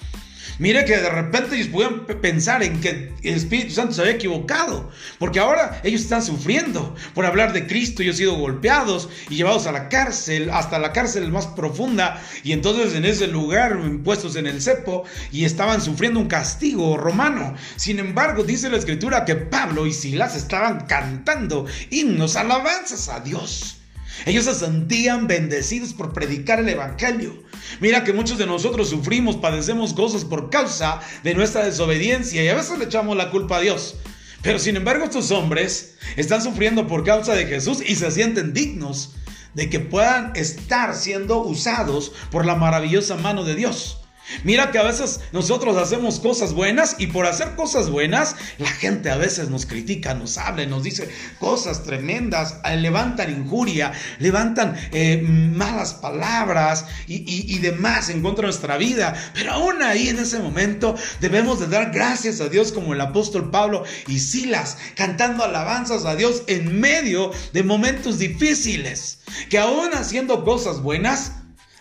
Mire 0.60 0.86
que 0.86 0.98
de 0.98 1.10
repente 1.10 1.56
ellos 1.56 1.68
pudieron 1.68 2.06
pensar 2.22 2.62
en 2.62 2.80
que 2.80 3.12
el 3.24 3.36
Espíritu 3.36 3.74
Santo 3.74 3.94
se 3.94 4.02
había 4.02 4.14
equivocado, 4.14 4.92
porque 5.18 5.40
ahora 5.40 5.82
ellos 5.84 6.02
están 6.02 6.22
sufriendo 6.22 6.96
por 7.14 7.26
hablar 7.26 7.54
de 7.54 7.66
Cristo, 7.66 8.02
ellos 8.02 8.16
han 8.16 8.20
sido 8.20 8.36
golpeados 8.36 9.10
y 9.30 9.36
llevados 9.36 9.66
a 9.66 9.72
la 9.72 9.90
cárcel, 9.90 10.50
hasta 10.52 10.80
la 10.80 10.94
cárcel 10.94 11.32
más 11.32 11.48
profunda, 11.48 12.22
y 12.44 12.52
entonces 12.52 12.94
en 12.94 13.06
ese 13.06 13.28
lugar 13.28 13.80
puestos 14.04 14.36
en 14.36 14.48
el 14.48 14.62
cepo 14.62 15.04
y 15.32 15.46
estaban 15.46 15.82
sufriendo 15.82 16.20
un 16.20 16.28
castigo 16.28 16.98
romano. 16.98 17.56
Sin 17.76 18.00
embargo, 18.00 18.44
dice 18.44 18.70
la 18.70 18.78
escritura 18.78 19.26
que 19.26 19.36
Pablo 19.36 19.88
y 19.88 19.94
Silas 19.94 20.36
estaban 20.36 20.86
cantando 20.86 21.66
himnos, 21.90 22.36
alabanzas 22.36 23.10
a 23.10 23.20
Dios. 23.20 23.83
Ellos 24.26 24.46
se 24.46 24.56
sentían 24.56 25.28
bendecidos 25.28 25.94
por 25.94 26.14
predicar 26.14 26.60
el 26.60 26.70
Evangelio. 26.70 27.44
Mira 27.80 28.04
que 28.04 28.14
muchos 28.14 28.38
de 28.38 28.46
nosotros 28.46 28.90
sufrimos, 28.90 29.38
padecemos 29.38 29.94
cosas 29.94 30.26
por 30.26 30.50
causa 30.50 31.00
de 31.24 31.34
nuestra 31.34 31.66
desobediencia 31.66 32.44
y 32.44 32.48
a 32.48 32.56
veces 32.56 32.78
le 32.78 32.86
echamos 32.86 33.18
la 33.18 33.32
culpa 33.32 33.58
a 33.58 33.62
Dios. 33.62 33.96
Pero 34.42 34.60
sin 34.60 34.76
embargo 34.76 35.06
estos 35.06 35.32
hombres 35.32 35.96
están 36.18 36.42
sufriendo 36.42 36.88
por 36.88 37.04
causa 37.04 37.34
de 37.34 37.46
Jesús 37.46 37.80
y 37.86 37.96
se 37.96 38.12
sienten 38.12 38.54
dignos 38.54 39.16
de 39.54 39.70
que 39.70 39.80
puedan 39.80 40.36
estar 40.36 40.96
siendo 40.96 41.40
usados 41.40 42.12
por 42.32 42.46
la 42.46 42.56
maravillosa 42.56 43.16
mano 43.16 43.44
de 43.44 43.56
Dios. 43.56 44.03
Mira 44.44 44.72
que 44.72 44.80
a 44.80 44.84
veces 44.84 45.20
nosotros 45.32 45.78
hacemos 45.78 46.20
cosas 46.20 46.54
buenas 46.54 46.96
y 46.98 47.08
por 47.08 47.26
hacer 47.26 47.56
cosas 47.56 47.90
buenas 47.90 48.36
la 48.58 48.70
gente 48.70 49.10
a 49.10 49.18
veces 49.18 49.50
nos 49.50 49.66
critica, 49.66 50.14
nos 50.14 50.38
habla, 50.38 50.66
nos 50.66 50.84
dice 50.84 51.10
cosas 51.40 51.84
tremendas, 51.84 52.58
eh, 52.64 52.78
levantan 52.78 53.32
injuria, 53.32 53.92
levantan 54.20 54.76
eh, 54.92 55.22
malas 55.22 55.94
palabras 55.96 56.86
y, 57.08 57.60
demás 57.60 58.10
en 58.10 58.22
contra 58.22 58.44
de 58.44 58.48
nuestra 58.48 58.78
vida. 58.78 59.14
Pero 59.34 59.54
aún 59.54 59.82
ahí 59.82 60.10
en 60.10 60.20
ese 60.20 60.40
momento 60.40 60.96
debemos 61.22 61.60
de 61.60 61.68
dar 61.68 61.92
gracias 61.92 62.42
a 62.42 62.50
Dios 62.50 62.72
como 62.72 62.94
el 62.94 63.02
apóstol 63.02 63.52
Pablo 63.52 63.84
y 64.08 64.20
Silas, 64.20 64.78
cantando 64.96 65.44
alabanzas 65.44 66.06
a 66.06 66.16
Dios 66.16 66.44
en 66.48 66.80
medio 66.80 67.32
de 67.54 67.64
momentos 67.64 68.20
difíciles, 68.20 69.20
que 69.50 69.60
aún 69.60 69.94
haciendo 69.94 70.44
cosas 70.44 70.82
buenas, 70.82 71.34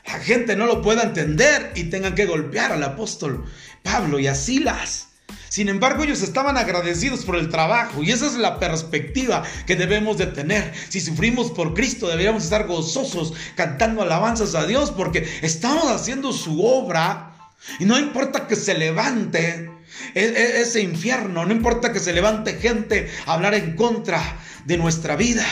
la 0.06 0.18
gente 0.18 0.56
no 0.56 0.66
lo 0.66 0.82
pueda 0.82 1.02
entender 1.02 1.73
y 1.75 1.85
tengan 1.85 2.14
que 2.14 2.26
golpear 2.26 2.73
al 2.73 2.82
apóstol 2.82 3.44
Pablo 3.82 4.18
y 4.18 4.26
a 4.26 4.35
Silas. 4.35 5.09
Sin 5.49 5.68
embargo, 5.68 6.02
ellos 6.02 6.23
estaban 6.23 6.56
agradecidos 6.56 7.26
por 7.26 7.37
el 7.37 7.50
trabajo 7.50 8.02
y 8.02 8.11
esa 8.11 8.26
es 8.26 8.35
la 8.35 8.59
perspectiva 8.59 9.42
que 9.66 9.76
debemos 9.76 10.16
de 10.16 10.26
tener. 10.26 10.73
Si 10.88 11.00
sufrimos 11.00 11.50
por 11.50 11.75
Cristo, 11.75 12.09
deberíamos 12.09 12.44
estar 12.44 12.66
gozosos 12.66 13.35
cantando 13.54 14.00
alabanzas 14.00 14.54
a 14.54 14.66
Dios 14.66 14.90
porque 14.90 15.28
estamos 15.42 15.90
haciendo 15.90 16.32
su 16.32 16.64
obra 16.64 17.35
y 17.78 17.85
no 17.85 17.99
importa 17.99 18.47
que 18.47 18.56
se 18.56 18.75
levante 18.75 19.71
e, 20.14 20.21
e, 20.25 20.61
ese 20.62 20.80
infierno, 20.80 21.44
no 21.44 21.52
importa 21.52 21.92
que 21.92 22.00
se 22.00 22.12
levante 22.12 22.54
gente 22.54 23.11
a 23.26 23.35
hablar 23.35 23.54
en 23.54 23.76
contra 23.76 24.21
de 24.64 24.78
nuestra 24.78 25.16
vida. 25.16 25.44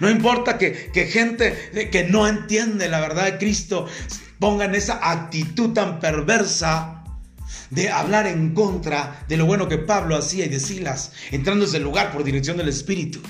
No 0.00 0.10
importa 0.10 0.58
que, 0.58 0.90
que 0.92 1.06
gente 1.06 1.88
que 1.90 2.04
no 2.04 2.26
entiende 2.26 2.88
la 2.88 3.00
verdad 3.00 3.24
de 3.24 3.38
Cristo 3.38 3.86
pongan 4.38 4.74
esa 4.74 5.10
actitud 5.10 5.72
tan 5.72 6.00
perversa 6.00 7.04
de 7.70 7.90
hablar 7.90 8.26
en 8.26 8.54
contra 8.54 9.24
de 9.28 9.36
lo 9.36 9.46
bueno 9.46 9.68
que 9.68 9.78
Pablo 9.78 10.16
hacía 10.16 10.46
y 10.46 10.48
de 10.48 10.60
Silas, 10.60 11.12
entrando 11.30 11.64
en 11.64 11.68
ese 11.68 11.80
lugar 11.80 12.12
por 12.12 12.24
dirección 12.24 12.56
del 12.56 12.68
Espíritu. 12.68 13.20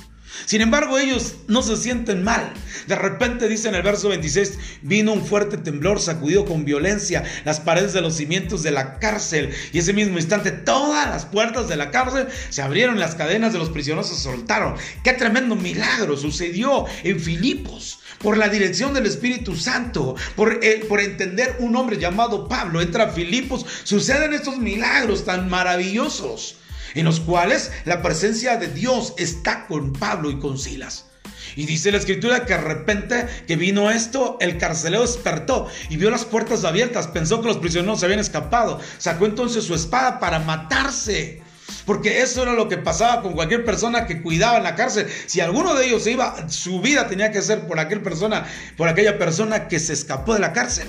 Sin 0.45 0.61
embargo, 0.61 0.99
ellos 0.99 1.37
no 1.49 1.62
se 1.62 1.76
sienten 1.76 2.23
mal. 2.23 2.52
De 2.87 2.95
repente 2.95 3.49
dice 3.49 3.69
en 3.69 3.75
el 3.75 3.83
verso 3.83 4.09
26, 4.09 4.59
vino 4.83 5.12
un 5.12 5.25
fuerte 5.25 5.57
temblor, 5.57 6.00
sacudió 6.00 6.45
con 6.45 6.64
violencia 6.64 7.25
las 7.45 7.61
paredes 7.61 7.93
de 7.93 8.00
los 8.00 8.16
cimientos 8.16 8.62
de 8.62 8.71
la 8.71 8.99
cárcel. 8.99 9.50
Y 9.73 9.78
ese 9.78 9.93
mismo 9.93 10.19
instante 10.19 10.52
todas 10.52 11.09
las 11.09 11.26
puertas 11.26 11.69
de 11.69 11.76
la 11.76 11.90
cárcel 11.90 12.28
se 12.50 12.62
abrieron, 12.62 13.00
las 13.00 13.14
cadenas 13.14 13.52
de 13.52 13.59
los 13.59 13.71
prisioneros 13.71 14.09
se 14.09 14.16
soltaron. 14.16 14.75
Qué 15.02 15.12
tremendo 15.12 15.57
milagro 15.57 16.16
sucedió 16.16 16.85
en 17.02 17.19
Filipos 17.21 18.00
por 18.19 18.37
la 18.37 18.49
dirección 18.49 18.95
del 18.95 19.07
Espíritu 19.07 19.57
Santo, 19.57 20.14
por, 20.35 20.61
por 20.88 21.00
entender 21.00 21.57
un 21.61 21.76
hombre 21.76 21.99
llamado 21.99 22.49
Pablo. 22.49 22.81
Entra 22.81 23.05
a 23.05 23.09
Filipos, 23.09 23.66
suceden 23.85 24.33
estos 24.33 24.59
milagros 24.59 25.25
tan 25.25 25.49
maravillosos 25.49 26.57
en 26.95 27.05
los 27.05 27.21
cuales 27.21 27.73
la 27.85 28.02
presencia 28.02 28.57
de 28.57 28.69
Dios 28.69 29.14
está 29.19 29.66
con 29.66 29.93
Pablo 29.93 30.31
y 30.31 30.38
con 30.38 30.59
Silas. 30.59 31.07
Y 31.57 31.64
dice 31.64 31.90
la 31.90 31.99
escritura 31.99 32.45
que 32.45 32.55
de 32.55 32.61
repente 32.61 33.26
que 33.47 33.57
vino 33.57 33.90
esto, 33.90 34.37
el 34.40 34.59
carcelero 34.59 35.02
despertó 35.02 35.69
y 35.88 35.97
vio 35.97 36.11
las 36.11 36.25
puertas 36.25 36.64
abiertas, 36.64 37.09
pensó 37.09 37.40
que 37.40 37.49
los 37.49 37.57
prisioneros 37.59 38.00
se 38.00 38.07
habían 38.07 38.21
escapado, 38.21 38.78
sacó 38.99 39.26
entonces 39.26 39.64
su 39.64 39.75
espada 39.75 40.21
para 40.21 40.38
matarse. 40.38 41.43
Porque 41.85 42.21
eso 42.21 42.43
era 42.43 42.52
lo 42.52 42.69
que 42.69 42.78
pasaba 42.78 43.23
con 43.23 43.33
cualquier 43.33 43.64
persona 43.64 44.07
que 44.07 44.21
cuidaba 44.21 44.59
en 44.59 44.64
la 44.64 44.75
cárcel. 44.75 45.09
Si 45.26 45.40
alguno 45.40 45.75
de 45.75 45.87
ellos 45.87 46.02
se 46.02 46.12
iba, 46.12 46.49
su 46.49 46.81
vida 46.81 47.09
tenía 47.09 47.31
que 47.31 47.43
ser 47.43 47.66
por 47.66 47.78
aquel 47.78 48.02
persona, 48.02 48.47
por 48.76 48.88
aquella 48.88 49.19
persona 49.19 49.69
que 49.69 49.78
se 49.78 49.93
escapó 49.93 50.35
de 50.35 50.40
la 50.40 50.52
cárcel. 50.52 50.88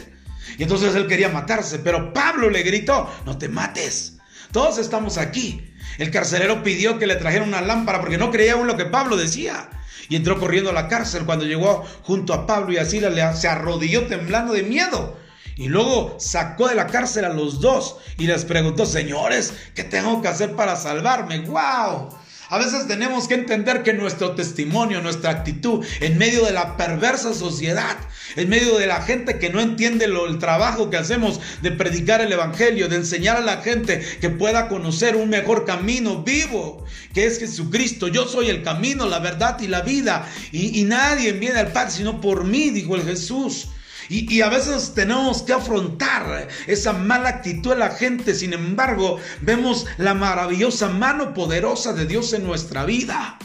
Y 0.58 0.64
entonces 0.64 0.96
él 0.96 1.08
quería 1.08 1.30
matarse, 1.30 1.80
pero 1.80 2.14
Pablo 2.14 2.50
le 2.50 2.64
gritó, 2.64 3.10
no 3.26 3.38
te 3.38 3.48
mates. 3.48 4.17
Todos 4.52 4.78
estamos 4.78 5.18
aquí. 5.18 5.74
El 5.98 6.12
carcelero 6.12 6.64
pidió 6.64 7.00
que 7.00 7.08
le 7.08 7.16
trajeran 7.16 7.48
una 7.48 7.62
lámpara 7.62 8.00
porque 8.00 8.18
no 8.18 8.32
creía 8.32 8.54
aún 8.54 8.68
lo 8.68 8.78
que 8.78 8.86
Pablo 8.86 9.18
decía. 9.18 9.70
Y 10.10 10.16
entró 10.16 10.40
corriendo 10.40 10.70
a 10.70 10.74
la 10.74 10.88
cárcel. 10.88 11.26
Cuando 11.26 11.46
llegó 11.46 11.84
junto 12.04 12.34
a 12.34 12.48
Pablo 12.48 12.72
y 12.72 12.78
a 12.78 12.86
Silas, 12.86 13.42
se 13.42 13.48
arrodilló 13.48 14.08
temblando 14.08 14.54
de 14.54 14.64
miedo. 14.64 15.18
Y 15.56 15.70
luego 15.70 16.16
sacó 16.20 16.68
de 16.68 16.76
la 16.76 16.88
cárcel 16.88 17.26
a 17.26 17.30
los 17.30 17.60
dos 17.60 17.98
y 18.18 18.28
les 18.28 18.46
preguntó, 18.46 18.86
señores, 18.86 19.54
¿qué 19.74 19.84
tengo 19.84 20.22
que 20.22 20.28
hacer 20.28 20.56
para 20.56 20.76
salvarme? 20.76 21.40
¡Wow! 21.40 22.10
A 22.50 22.58
veces 22.58 22.88
tenemos 22.88 23.28
que 23.28 23.34
entender 23.34 23.84
que 23.84 23.94
nuestro 23.94 24.32
testimonio, 24.32 25.02
nuestra 25.02 25.32
actitud, 25.32 25.86
en 26.00 26.18
medio 26.18 26.46
de 26.46 26.54
la 26.54 26.78
perversa 26.78 27.34
sociedad, 27.34 27.98
en 28.38 28.48
medio 28.48 28.78
de 28.78 28.88
la 28.88 29.02
gente 29.02 29.38
que 29.38 29.50
no 29.50 29.60
entiende 29.60 30.08
lo, 30.08 30.28
el 30.28 30.40
trabajo 30.40 30.90
que 30.90 30.96
hacemos 30.96 31.42
de 31.62 31.72
predicar 31.72 32.22
el 32.22 32.32
Evangelio, 32.32 32.88
de 32.88 32.98
enseñar 32.98 33.36
a 33.36 33.42
la 33.42 33.58
gente 33.58 34.00
que 34.22 34.30
pueda 34.30 34.70
conocer 34.70 35.18
un 35.18 35.30
mejor 35.30 35.66
camino 35.66 36.24
vivo, 36.24 36.86
que 37.14 37.26
es 37.26 37.38
Jesucristo. 37.38 38.08
Yo 38.08 38.26
soy 38.28 38.50
el 38.50 38.64
camino, 38.64 39.08
la 39.08 39.20
verdad 39.20 39.60
y 39.60 39.68
la 39.68 39.82
vida. 39.82 40.26
Y, 40.54 40.80
y 40.80 40.86
nadie 40.86 41.34
viene 41.34 41.60
al 41.60 41.74
Padre 41.74 41.92
sino 41.92 42.22
por 42.22 42.46
mí, 42.46 42.70
dijo 42.70 42.96
el 42.96 43.04
Jesús. 43.04 43.68
Y, 44.10 44.42
a 44.42 44.50
veces 44.50 44.94
tenemos 44.94 45.42
que 45.42 45.54
afrontar 45.54 46.48
esa 46.68 46.94
mala 46.94 47.30
actitud 47.30 47.72
de 47.72 47.78
la 47.78 47.90
gente. 47.90 48.34
Sin 48.34 48.54
embargo, 48.54 49.20
vemos 49.42 49.86
la 49.98 50.14
maravillosa 50.14 50.90
mano 50.90 51.34
poderosa 51.34 51.94
de 51.94 52.06
Dios 52.06 52.34
en 52.34 52.46
nuestra 52.46 52.86
vida. 52.86 53.38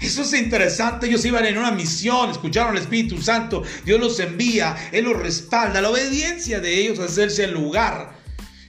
Eso 0.00 0.22
es 0.22 0.32
interesante. 0.32 1.06
Ellos 1.06 1.24
iban 1.24 1.44
en 1.44 1.58
una 1.58 1.70
misión, 1.70 2.30
escucharon 2.30 2.76
al 2.76 2.82
Espíritu 2.82 3.20
Santo. 3.20 3.62
Dios 3.84 4.00
los 4.00 4.18
envía, 4.18 4.76
Él 4.92 5.04
los 5.04 5.18
respalda. 5.18 5.80
La 5.80 5.90
obediencia 5.90 6.60
de 6.60 6.78
ellos 6.78 6.98
hacerse 6.98 7.44
el 7.44 7.52
lugar. 7.52 8.18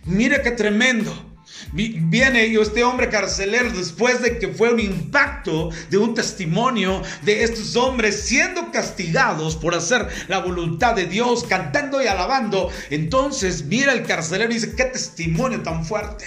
Mire 0.06 0.42
qué 0.42 0.52
tremendo. 0.52 1.33
Viene 1.72 2.54
este 2.54 2.84
hombre 2.84 3.10
carcelero 3.10 3.72
después 3.72 4.22
de 4.22 4.38
que 4.40 4.50
fue 4.50 4.74
un 4.74 4.80
impacto 4.80 5.70
de 5.90 5.98
un 5.98 6.14
testimonio 6.14 7.02
de 7.24 7.44
estos 7.44 7.76
hombres 7.76 8.22
siendo 8.26 8.72
castigados 8.72 9.56
por 9.56 9.76
hacer 9.76 10.08
la 10.28 10.40
voluntad 10.40 10.96
de 10.96 11.06
Dios, 11.06 11.44
cantando 11.44 12.02
y 12.02 12.08
alabando. 12.08 12.70
Entonces 12.90 13.66
mira 13.66 13.94
el 13.94 14.04
carcelero 14.04 14.52
y 14.52 14.56
dice, 14.56 14.76
qué 14.76 14.86
testimonio 14.86 15.62
tan 15.62 15.86
fuerte. 15.86 16.26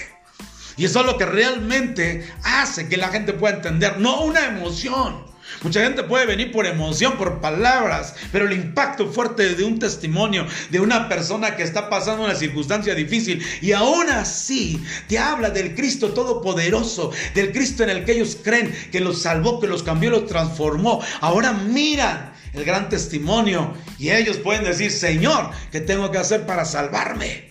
Y 0.77 0.85
eso 0.85 0.99
es 0.99 1.05
lo 1.05 1.17
que 1.17 1.25
realmente 1.25 2.27
hace 2.43 2.87
que 2.87 2.97
la 2.97 3.09
gente 3.09 3.33
pueda 3.33 3.55
entender, 3.55 3.99
no 3.99 4.21
una 4.21 4.45
emoción. 4.45 5.25
Mucha 5.63 5.81
gente 5.81 6.03
puede 6.03 6.25
venir 6.25 6.51
por 6.51 6.65
emoción, 6.65 7.17
por 7.17 7.41
palabras, 7.41 8.15
pero 8.31 8.45
el 8.45 8.53
impacto 8.53 9.07
fuerte 9.07 9.55
de 9.55 9.63
un 9.63 9.79
testimonio 9.79 10.45
de 10.69 10.79
una 10.79 11.09
persona 11.09 11.55
que 11.55 11.63
está 11.63 11.89
pasando 11.89 12.23
una 12.23 12.35
circunstancia 12.35 12.93
difícil 12.95 13.43
y 13.61 13.71
aún 13.71 14.09
así 14.09 14.83
te 15.07 15.17
habla 15.17 15.49
del 15.49 15.75
Cristo 15.75 16.09
todopoderoso, 16.09 17.11
del 17.33 17.51
Cristo 17.51 17.83
en 17.83 17.89
el 17.89 18.05
que 18.05 18.13
ellos 18.13 18.37
creen, 18.43 18.73
que 18.91 18.99
los 18.99 19.21
salvó, 19.21 19.59
que 19.59 19.67
los 19.67 19.83
cambió, 19.83 20.09
los 20.09 20.27
transformó. 20.27 21.01
Ahora 21.21 21.53
miran 21.53 22.33
el 22.53 22.65
gran 22.65 22.89
testimonio 22.89 23.73
y 23.97 24.11
ellos 24.11 24.37
pueden 24.37 24.63
decir, 24.63 24.91
Señor, 24.91 25.51
¿qué 25.71 25.81
tengo 25.81 26.11
que 26.11 26.17
hacer 26.17 26.45
para 26.45 26.65
salvarme? 26.65 27.47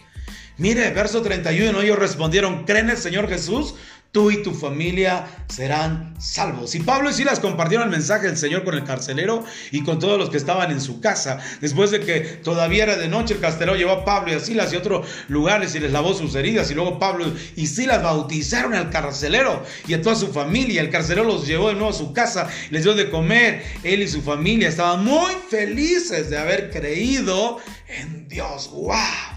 Mire, 0.59 0.91
verso 0.91 1.21
31, 1.21 1.83
ellos 1.83 1.99
respondieron, 1.99 2.65
¿creen 2.65 2.89
el 2.89 2.97
Señor 2.97 3.29
Jesús? 3.29 3.75
Tú 4.17 4.31
y 4.31 4.43
tu 4.43 4.55
familia 4.55 5.27
serán 5.47 6.15
salvos. 6.19 6.75
Y 6.75 6.81
Pablo 6.81 7.11
y 7.11 7.13
Silas 7.13 7.39
compartieron 7.39 7.89
el 7.89 7.91
mensaje 7.91 8.29
del 8.29 8.39
Señor 8.39 8.65
con 8.65 8.73
el 8.73 8.83
carcelero 8.83 9.45
y 9.73 9.85
con 9.85 9.99
todos 9.99 10.19
los 10.19 10.31
que 10.31 10.39
estaban 10.39 10.71
en 10.71 10.81
su 10.81 11.03
casa. 11.03 11.39
Después 11.61 11.91
de 11.91 12.01
que 12.01 12.21
todavía 12.21 12.85
era 12.85 12.97
de 12.97 13.09
noche, 13.09 13.35
el 13.35 13.41
carcelero 13.41 13.77
llevó 13.77 13.93
a 13.93 14.05
Pablo 14.07 14.33
y 14.33 14.37
a 14.37 14.41
Silas 14.41 14.73
y 14.73 14.77
otros 14.77 15.07
lugares 15.29 15.75
y 15.75 15.81
les 15.81 15.93
lavó 15.93 16.15
sus 16.15 16.35
heridas. 16.35 16.71
Y 16.71 16.75
luego 16.75 16.99
Pablo 16.99 17.31
y 17.57 17.67
Silas 17.67 18.03
bautizaron 18.03 18.73
al 18.73 18.89
carcelero 18.89 19.63
y 19.87 19.93
a 19.93 20.01
toda 20.01 20.17
su 20.17 20.29
familia. 20.29 20.81
El 20.81 20.89
carcelero 20.89 21.25
los 21.25 21.47
llevó 21.47 21.69
de 21.69 21.75
nuevo 21.75 21.91
a 21.91 21.93
su 21.93 22.15
casa, 22.15 22.49
les 22.71 22.85
dio 22.85 22.95
de 22.95 23.11
comer. 23.11 23.63
Él 23.83 24.01
y 24.01 24.09
su 24.09 24.23
familia 24.23 24.71
estaban 24.71 25.05
muy 25.05 25.35
felices 25.51 26.31
de 26.31 26.39
haber 26.39 26.71
creído 26.71 27.59
en 27.87 28.29
Dios. 28.29 28.71
¡Wow! 28.71 29.36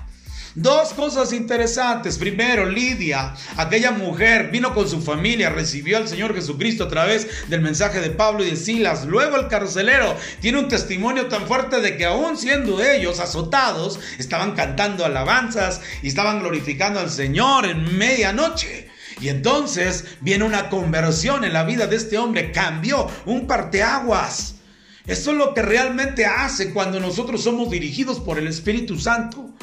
Dos 0.61 0.93
cosas 0.93 1.31
interesantes. 1.31 2.17
Primero, 2.17 2.65
Lidia, 2.65 3.33
aquella 3.55 3.91
mujer, 3.91 4.49
vino 4.51 4.73
con 4.73 4.89
su 4.89 5.01
familia, 5.01 5.49
recibió 5.49 5.95
al 5.95 6.09
Señor 6.09 6.35
Jesucristo 6.35 6.83
a 6.83 6.89
través 6.89 7.47
del 7.47 7.61
mensaje 7.61 8.01
de 8.01 8.09
Pablo 8.09 8.43
y 8.43 8.49
de 8.49 8.57
Silas. 8.57 9.05
Luego 9.05 9.37
el 9.37 9.47
carcelero 9.47 10.17
tiene 10.41 10.59
un 10.59 10.67
testimonio 10.67 11.27
tan 11.27 11.47
fuerte 11.47 11.79
de 11.79 11.95
que 11.95 12.03
aún 12.03 12.35
siendo 12.35 12.83
ellos 12.83 13.21
azotados, 13.21 14.01
estaban 14.17 14.51
cantando 14.51 15.05
alabanzas 15.05 15.79
y 16.03 16.09
estaban 16.09 16.41
glorificando 16.41 16.99
al 16.99 17.09
Señor 17.09 17.65
en 17.65 17.97
medianoche. 17.97 18.89
Y 19.21 19.29
entonces 19.29 20.03
viene 20.19 20.43
una 20.43 20.67
conversión 20.67 21.45
en 21.45 21.53
la 21.53 21.63
vida 21.63 21.87
de 21.87 21.95
este 21.95 22.17
hombre, 22.17 22.51
cambió 22.51 23.07
un 23.25 23.47
parteaguas. 23.47 24.55
Eso 25.07 25.31
es 25.31 25.37
lo 25.37 25.53
que 25.53 25.61
realmente 25.61 26.25
hace 26.25 26.73
cuando 26.73 26.99
nosotros 26.99 27.45
somos 27.45 27.69
dirigidos 27.69 28.19
por 28.19 28.37
el 28.37 28.47
Espíritu 28.47 28.99
Santo. 28.99 29.55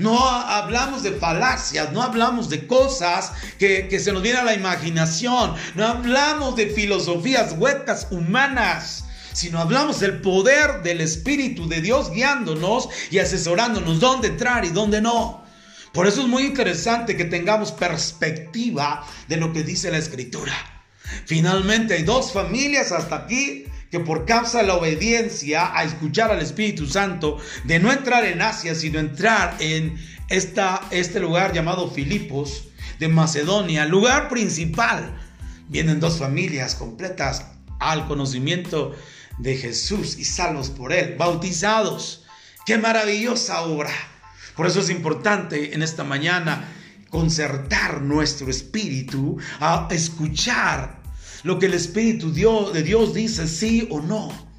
No 0.00 0.18
hablamos 0.18 1.02
de 1.02 1.12
falacias, 1.12 1.92
no 1.92 2.02
hablamos 2.02 2.48
de 2.48 2.66
cosas 2.66 3.32
que, 3.58 4.00
se 4.02 4.12
nos 4.12 4.22
vienen 4.22 4.40
a 4.40 4.44
la 4.44 4.54
imaginación, 4.54 5.54
no 5.74 5.86
hablamos 5.86 6.56
de 6.56 6.70
filosofías 6.70 7.54
huecas 7.56 8.08
humanas 8.10 9.04
sino 9.32 9.60
hablamos 9.60 10.00
del 10.00 10.20
poder 10.20 10.82
del 10.82 11.00
Espíritu 11.00 11.68
de 11.68 11.80
Dios 11.80 12.10
guiándonos 12.10 12.88
y 13.10 13.20
asesorándonos 13.20 14.00
dónde 14.00 14.28
entrar 14.28 14.64
y 14.64 14.70
dónde 14.70 15.00
no. 15.00 15.44
Por 15.92 16.08
eso 16.08 16.22
es 16.22 16.26
muy 16.26 16.42
interesante 16.42 17.16
que 17.16 17.24
tengamos 17.24 17.70
perspectiva 17.70 19.06
de 19.28 19.36
lo 19.36 19.52
que 19.52 19.62
dice 19.62 19.92
la 19.92 19.98
Escritura. 19.98 20.52
Finalmente 21.26 21.94
hay 21.94 22.02
dos 22.02 22.32
familias 22.32 22.90
hasta 22.90 23.16
aquí 23.16 23.66
que 23.90 24.00
por 24.00 24.24
causa 24.24 24.58
de 24.58 24.68
la 24.68 24.74
obediencia 24.74 25.76
a 25.76 25.84
escuchar 25.84 26.30
al 26.30 26.40
Espíritu 26.40 26.86
Santo, 26.86 27.38
de 27.64 27.80
no 27.80 27.92
entrar 27.92 28.24
en 28.24 28.40
Asia, 28.40 28.74
sino 28.74 28.98
entrar 28.98 29.56
en 29.58 29.98
esta, 30.28 30.80
este 30.90 31.18
lugar 31.18 31.52
llamado 31.52 31.90
Filipos 31.90 32.68
de 33.00 33.08
Macedonia, 33.08 33.86
lugar 33.86 34.28
principal, 34.28 35.18
vienen 35.68 35.98
dos 36.00 36.18
familias 36.18 36.76
completas 36.76 37.46
al 37.80 38.06
conocimiento 38.06 38.94
de 39.38 39.56
Jesús 39.56 40.18
y 40.18 40.24
salvos 40.24 40.70
por 40.70 40.92
él, 40.92 41.16
bautizados. 41.18 42.24
Qué 42.66 42.78
maravillosa 42.78 43.62
obra. 43.62 43.90
Por 44.54 44.66
eso 44.66 44.80
es 44.80 44.90
importante 44.90 45.74
en 45.74 45.82
esta 45.82 46.04
mañana 46.04 46.68
concertar 47.08 48.02
nuestro 48.02 48.50
espíritu 48.50 49.38
a 49.58 49.88
escuchar 49.90 50.99
lo 51.42 51.58
que 51.58 51.66
el 51.66 51.74
Espíritu 51.74 52.32
de 52.32 52.82
Dios 52.82 53.14
dice, 53.14 53.48
sí 53.48 53.86
o 53.90 54.00
no. 54.00 54.50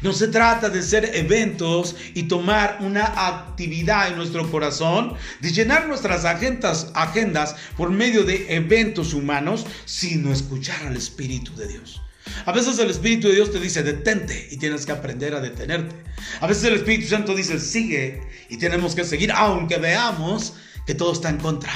No 0.00 0.12
se 0.12 0.28
trata 0.28 0.68
de 0.68 0.82
ser 0.82 1.10
eventos 1.14 1.96
y 2.14 2.24
tomar 2.24 2.78
una 2.80 3.04
actividad 3.26 4.08
en 4.08 4.16
nuestro 4.16 4.48
corazón, 4.50 5.14
de 5.40 5.50
llenar 5.50 5.88
nuestras 5.88 6.24
agendas, 6.24 6.92
agendas 6.94 7.56
por 7.76 7.90
medio 7.90 8.22
de 8.22 8.54
eventos 8.54 9.12
humanos, 9.12 9.66
sino 9.84 10.32
escuchar 10.32 10.86
al 10.86 10.96
Espíritu 10.96 11.54
de 11.56 11.66
Dios. 11.66 12.00
A 12.46 12.52
veces 12.52 12.78
el 12.78 12.90
Espíritu 12.90 13.28
de 13.28 13.34
Dios 13.34 13.50
te 13.50 13.58
dice 13.58 13.82
detente 13.82 14.48
y 14.50 14.56
tienes 14.56 14.86
que 14.86 14.92
aprender 14.92 15.34
a 15.34 15.40
detenerte. 15.40 15.96
A 16.40 16.46
veces 16.46 16.64
el 16.64 16.74
Espíritu 16.74 17.08
Santo 17.08 17.34
dice 17.34 17.58
sigue 17.58 18.22
y 18.48 18.58
tenemos 18.58 18.94
que 18.94 19.04
seguir, 19.04 19.32
aunque 19.32 19.78
veamos 19.78 20.54
que 20.86 20.94
todo 20.94 21.12
está 21.12 21.28
en 21.28 21.38
contra. 21.38 21.72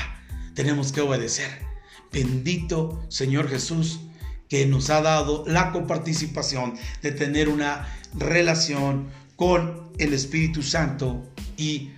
Tenemos 0.55 0.93
que 0.93 1.01
obedecer. 1.01 1.67
Bendito 2.13 3.05
Señor 3.09 3.51
Jesús 3.51 4.01
que 4.49 4.67
nos 4.67 4.91
ha 4.91 5.01
dado 5.03 5.45
la 5.47 5.73
coparticipación 5.73 6.75
de 7.03 7.13
tener 7.13 7.49
una 7.49 7.87
relación 8.15 9.09
con 9.37 9.91
el 9.99 10.13
Espíritu 10.13 10.63
Santo 10.63 11.27
y 11.57 11.93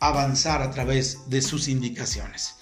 avanzar 0.00 0.62
a 0.62 0.70
través 0.70 1.30
de 1.30 1.42
sus 1.42 1.68
indicaciones. 1.68 2.56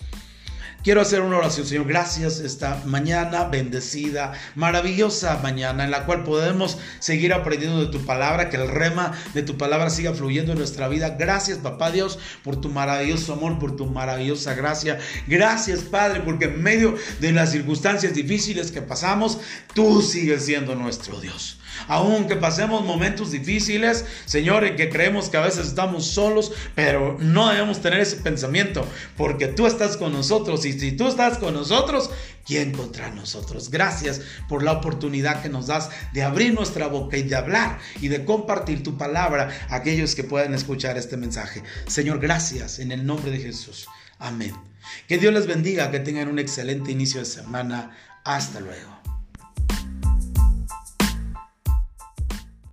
Quiero 0.83 1.03
hacer 1.03 1.21
una 1.21 1.37
oración, 1.37 1.67
Señor. 1.67 1.87
Gracias 1.87 2.41
esta 2.41 2.83
mañana 2.87 3.45
bendecida, 3.45 4.33
maravillosa 4.55 5.39
mañana 5.43 5.85
en 5.85 5.91
la 5.91 6.07
cual 6.07 6.25
podemos 6.25 6.79
seguir 7.01 7.35
aprendiendo 7.35 7.85
de 7.85 7.93
tu 7.93 8.07
palabra, 8.07 8.49
que 8.49 8.57
el 8.57 8.67
rema 8.67 9.13
de 9.35 9.43
tu 9.43 9.59
palabra 9.59 9.91
siga 9.91 10.15
fluyendo 10.15 10.53
en 10.53 10.59
nuestra 10.59 10.89
vida. 10.89 11.17
Gracias, 11.19 11.59
papá 11.59 11.91
Dios, 11.91 12.19
por 12.43 12.63
tu 12.63 12.71
maravilloso 12.71 13.35
amor, 13.35 13.59
por 13.59 13.77
tu 13.77 13.85
maravillosa 13.85 14.55
gracia. 14.55 14.99
Gracias, 15.27 15.81
Padre, 15.81 16.23
porque 16.25 16.47
en 16.47 16.63
medio 16.63 16.95
de 17.21 17.33
las 17.33 17.53
circunstancias 17.53 18.15
difíciles 18.15 18.73
que 18.73 18.81
pasamos, 18.81 19.39
tú 19.75 20.01
sigues 20.01 20.47
siendo 20.47 20.75
nuestro 20.75 21.21
Dios. 21.21 21.60
Aunque 21.89 22.37
pasemos 22.37 22.85
momentos 22.85 23.31
difíciles, 23.31 24.05
Señor, 24.25 24.65
en 24.65 24.77
que 24.77 24.89
creemos 24.89 25.29
que 25.29 25.37
a 25.37 25.43
veces 25.43 25.67
estamos 25.67 26.07
solos, 26.07 26.53
pero 26.75 27.17
no 27.21 27.49
debemos 27.49 27.81
tener 27.81 28.01
ese 28.01 28.17
pensamiento, 28.17 28.87
porque 29.17 29.47
tú 29.47 29.67
estás 29.67 29.97
con 29.97 30.13
nosotros 30.13 30.65
y 30.65 30.79
si 30.79 30.93
tú 30.93 31.09
estás 31.09 31.39
con 31.39 31.55
nosotros, 31.55 32.11
¿quién 32.45 32.73
contra 32.73 33.11
nosotros? 33.11 33.71
Gracias 33.71 34.21
por 34.49 34.63
la 34.63 34.73
oportunidad 34.73 35.43
que 35.43 35.49
nos 35.49 35.67
das 35.67 35.91
de 36.13 36.23
abrir 36.23 36.55
nuestra 36.55 36.87
boca 36.87 37.17
y 37.17 37.23
de 37.23 37.37
hablar 37.37 37.79
y 38.01 38.09
de 38.09 38.25
compartir 38.25 38.83
tu 38.83 38.97
palabra 38.97 39.51
a 39.69 39.77
aquellos 39.77 40.15
que 40.15 40.25
puedan 40.25 40.55
escuchar 40.55 40.99
este 40.99 41.17
mensaje. 41.17 41.63
Señor, 41.87 42.21
gracias 42.21 42.79
en 42.79 42.93
el 42.93 43.07
nombre 43.07 43.31
de 43.31 43.39
Jesús. 43.39 43.87
Amén. 44.19 44.55
Que 45.09 45.19
Dios 45.19 45.33
les 45.33 45.47
bendiga, 45.47 45.91
que 45.91 46.01
tengan 46.01 46.29
un 46.29 46.39
excelente 46.39 46.93
inicio 46.93 47.21
de 47.21 47.27
semana. 47.27 47.97
Hasta 48.25 48.61
luego. 48.61 49.00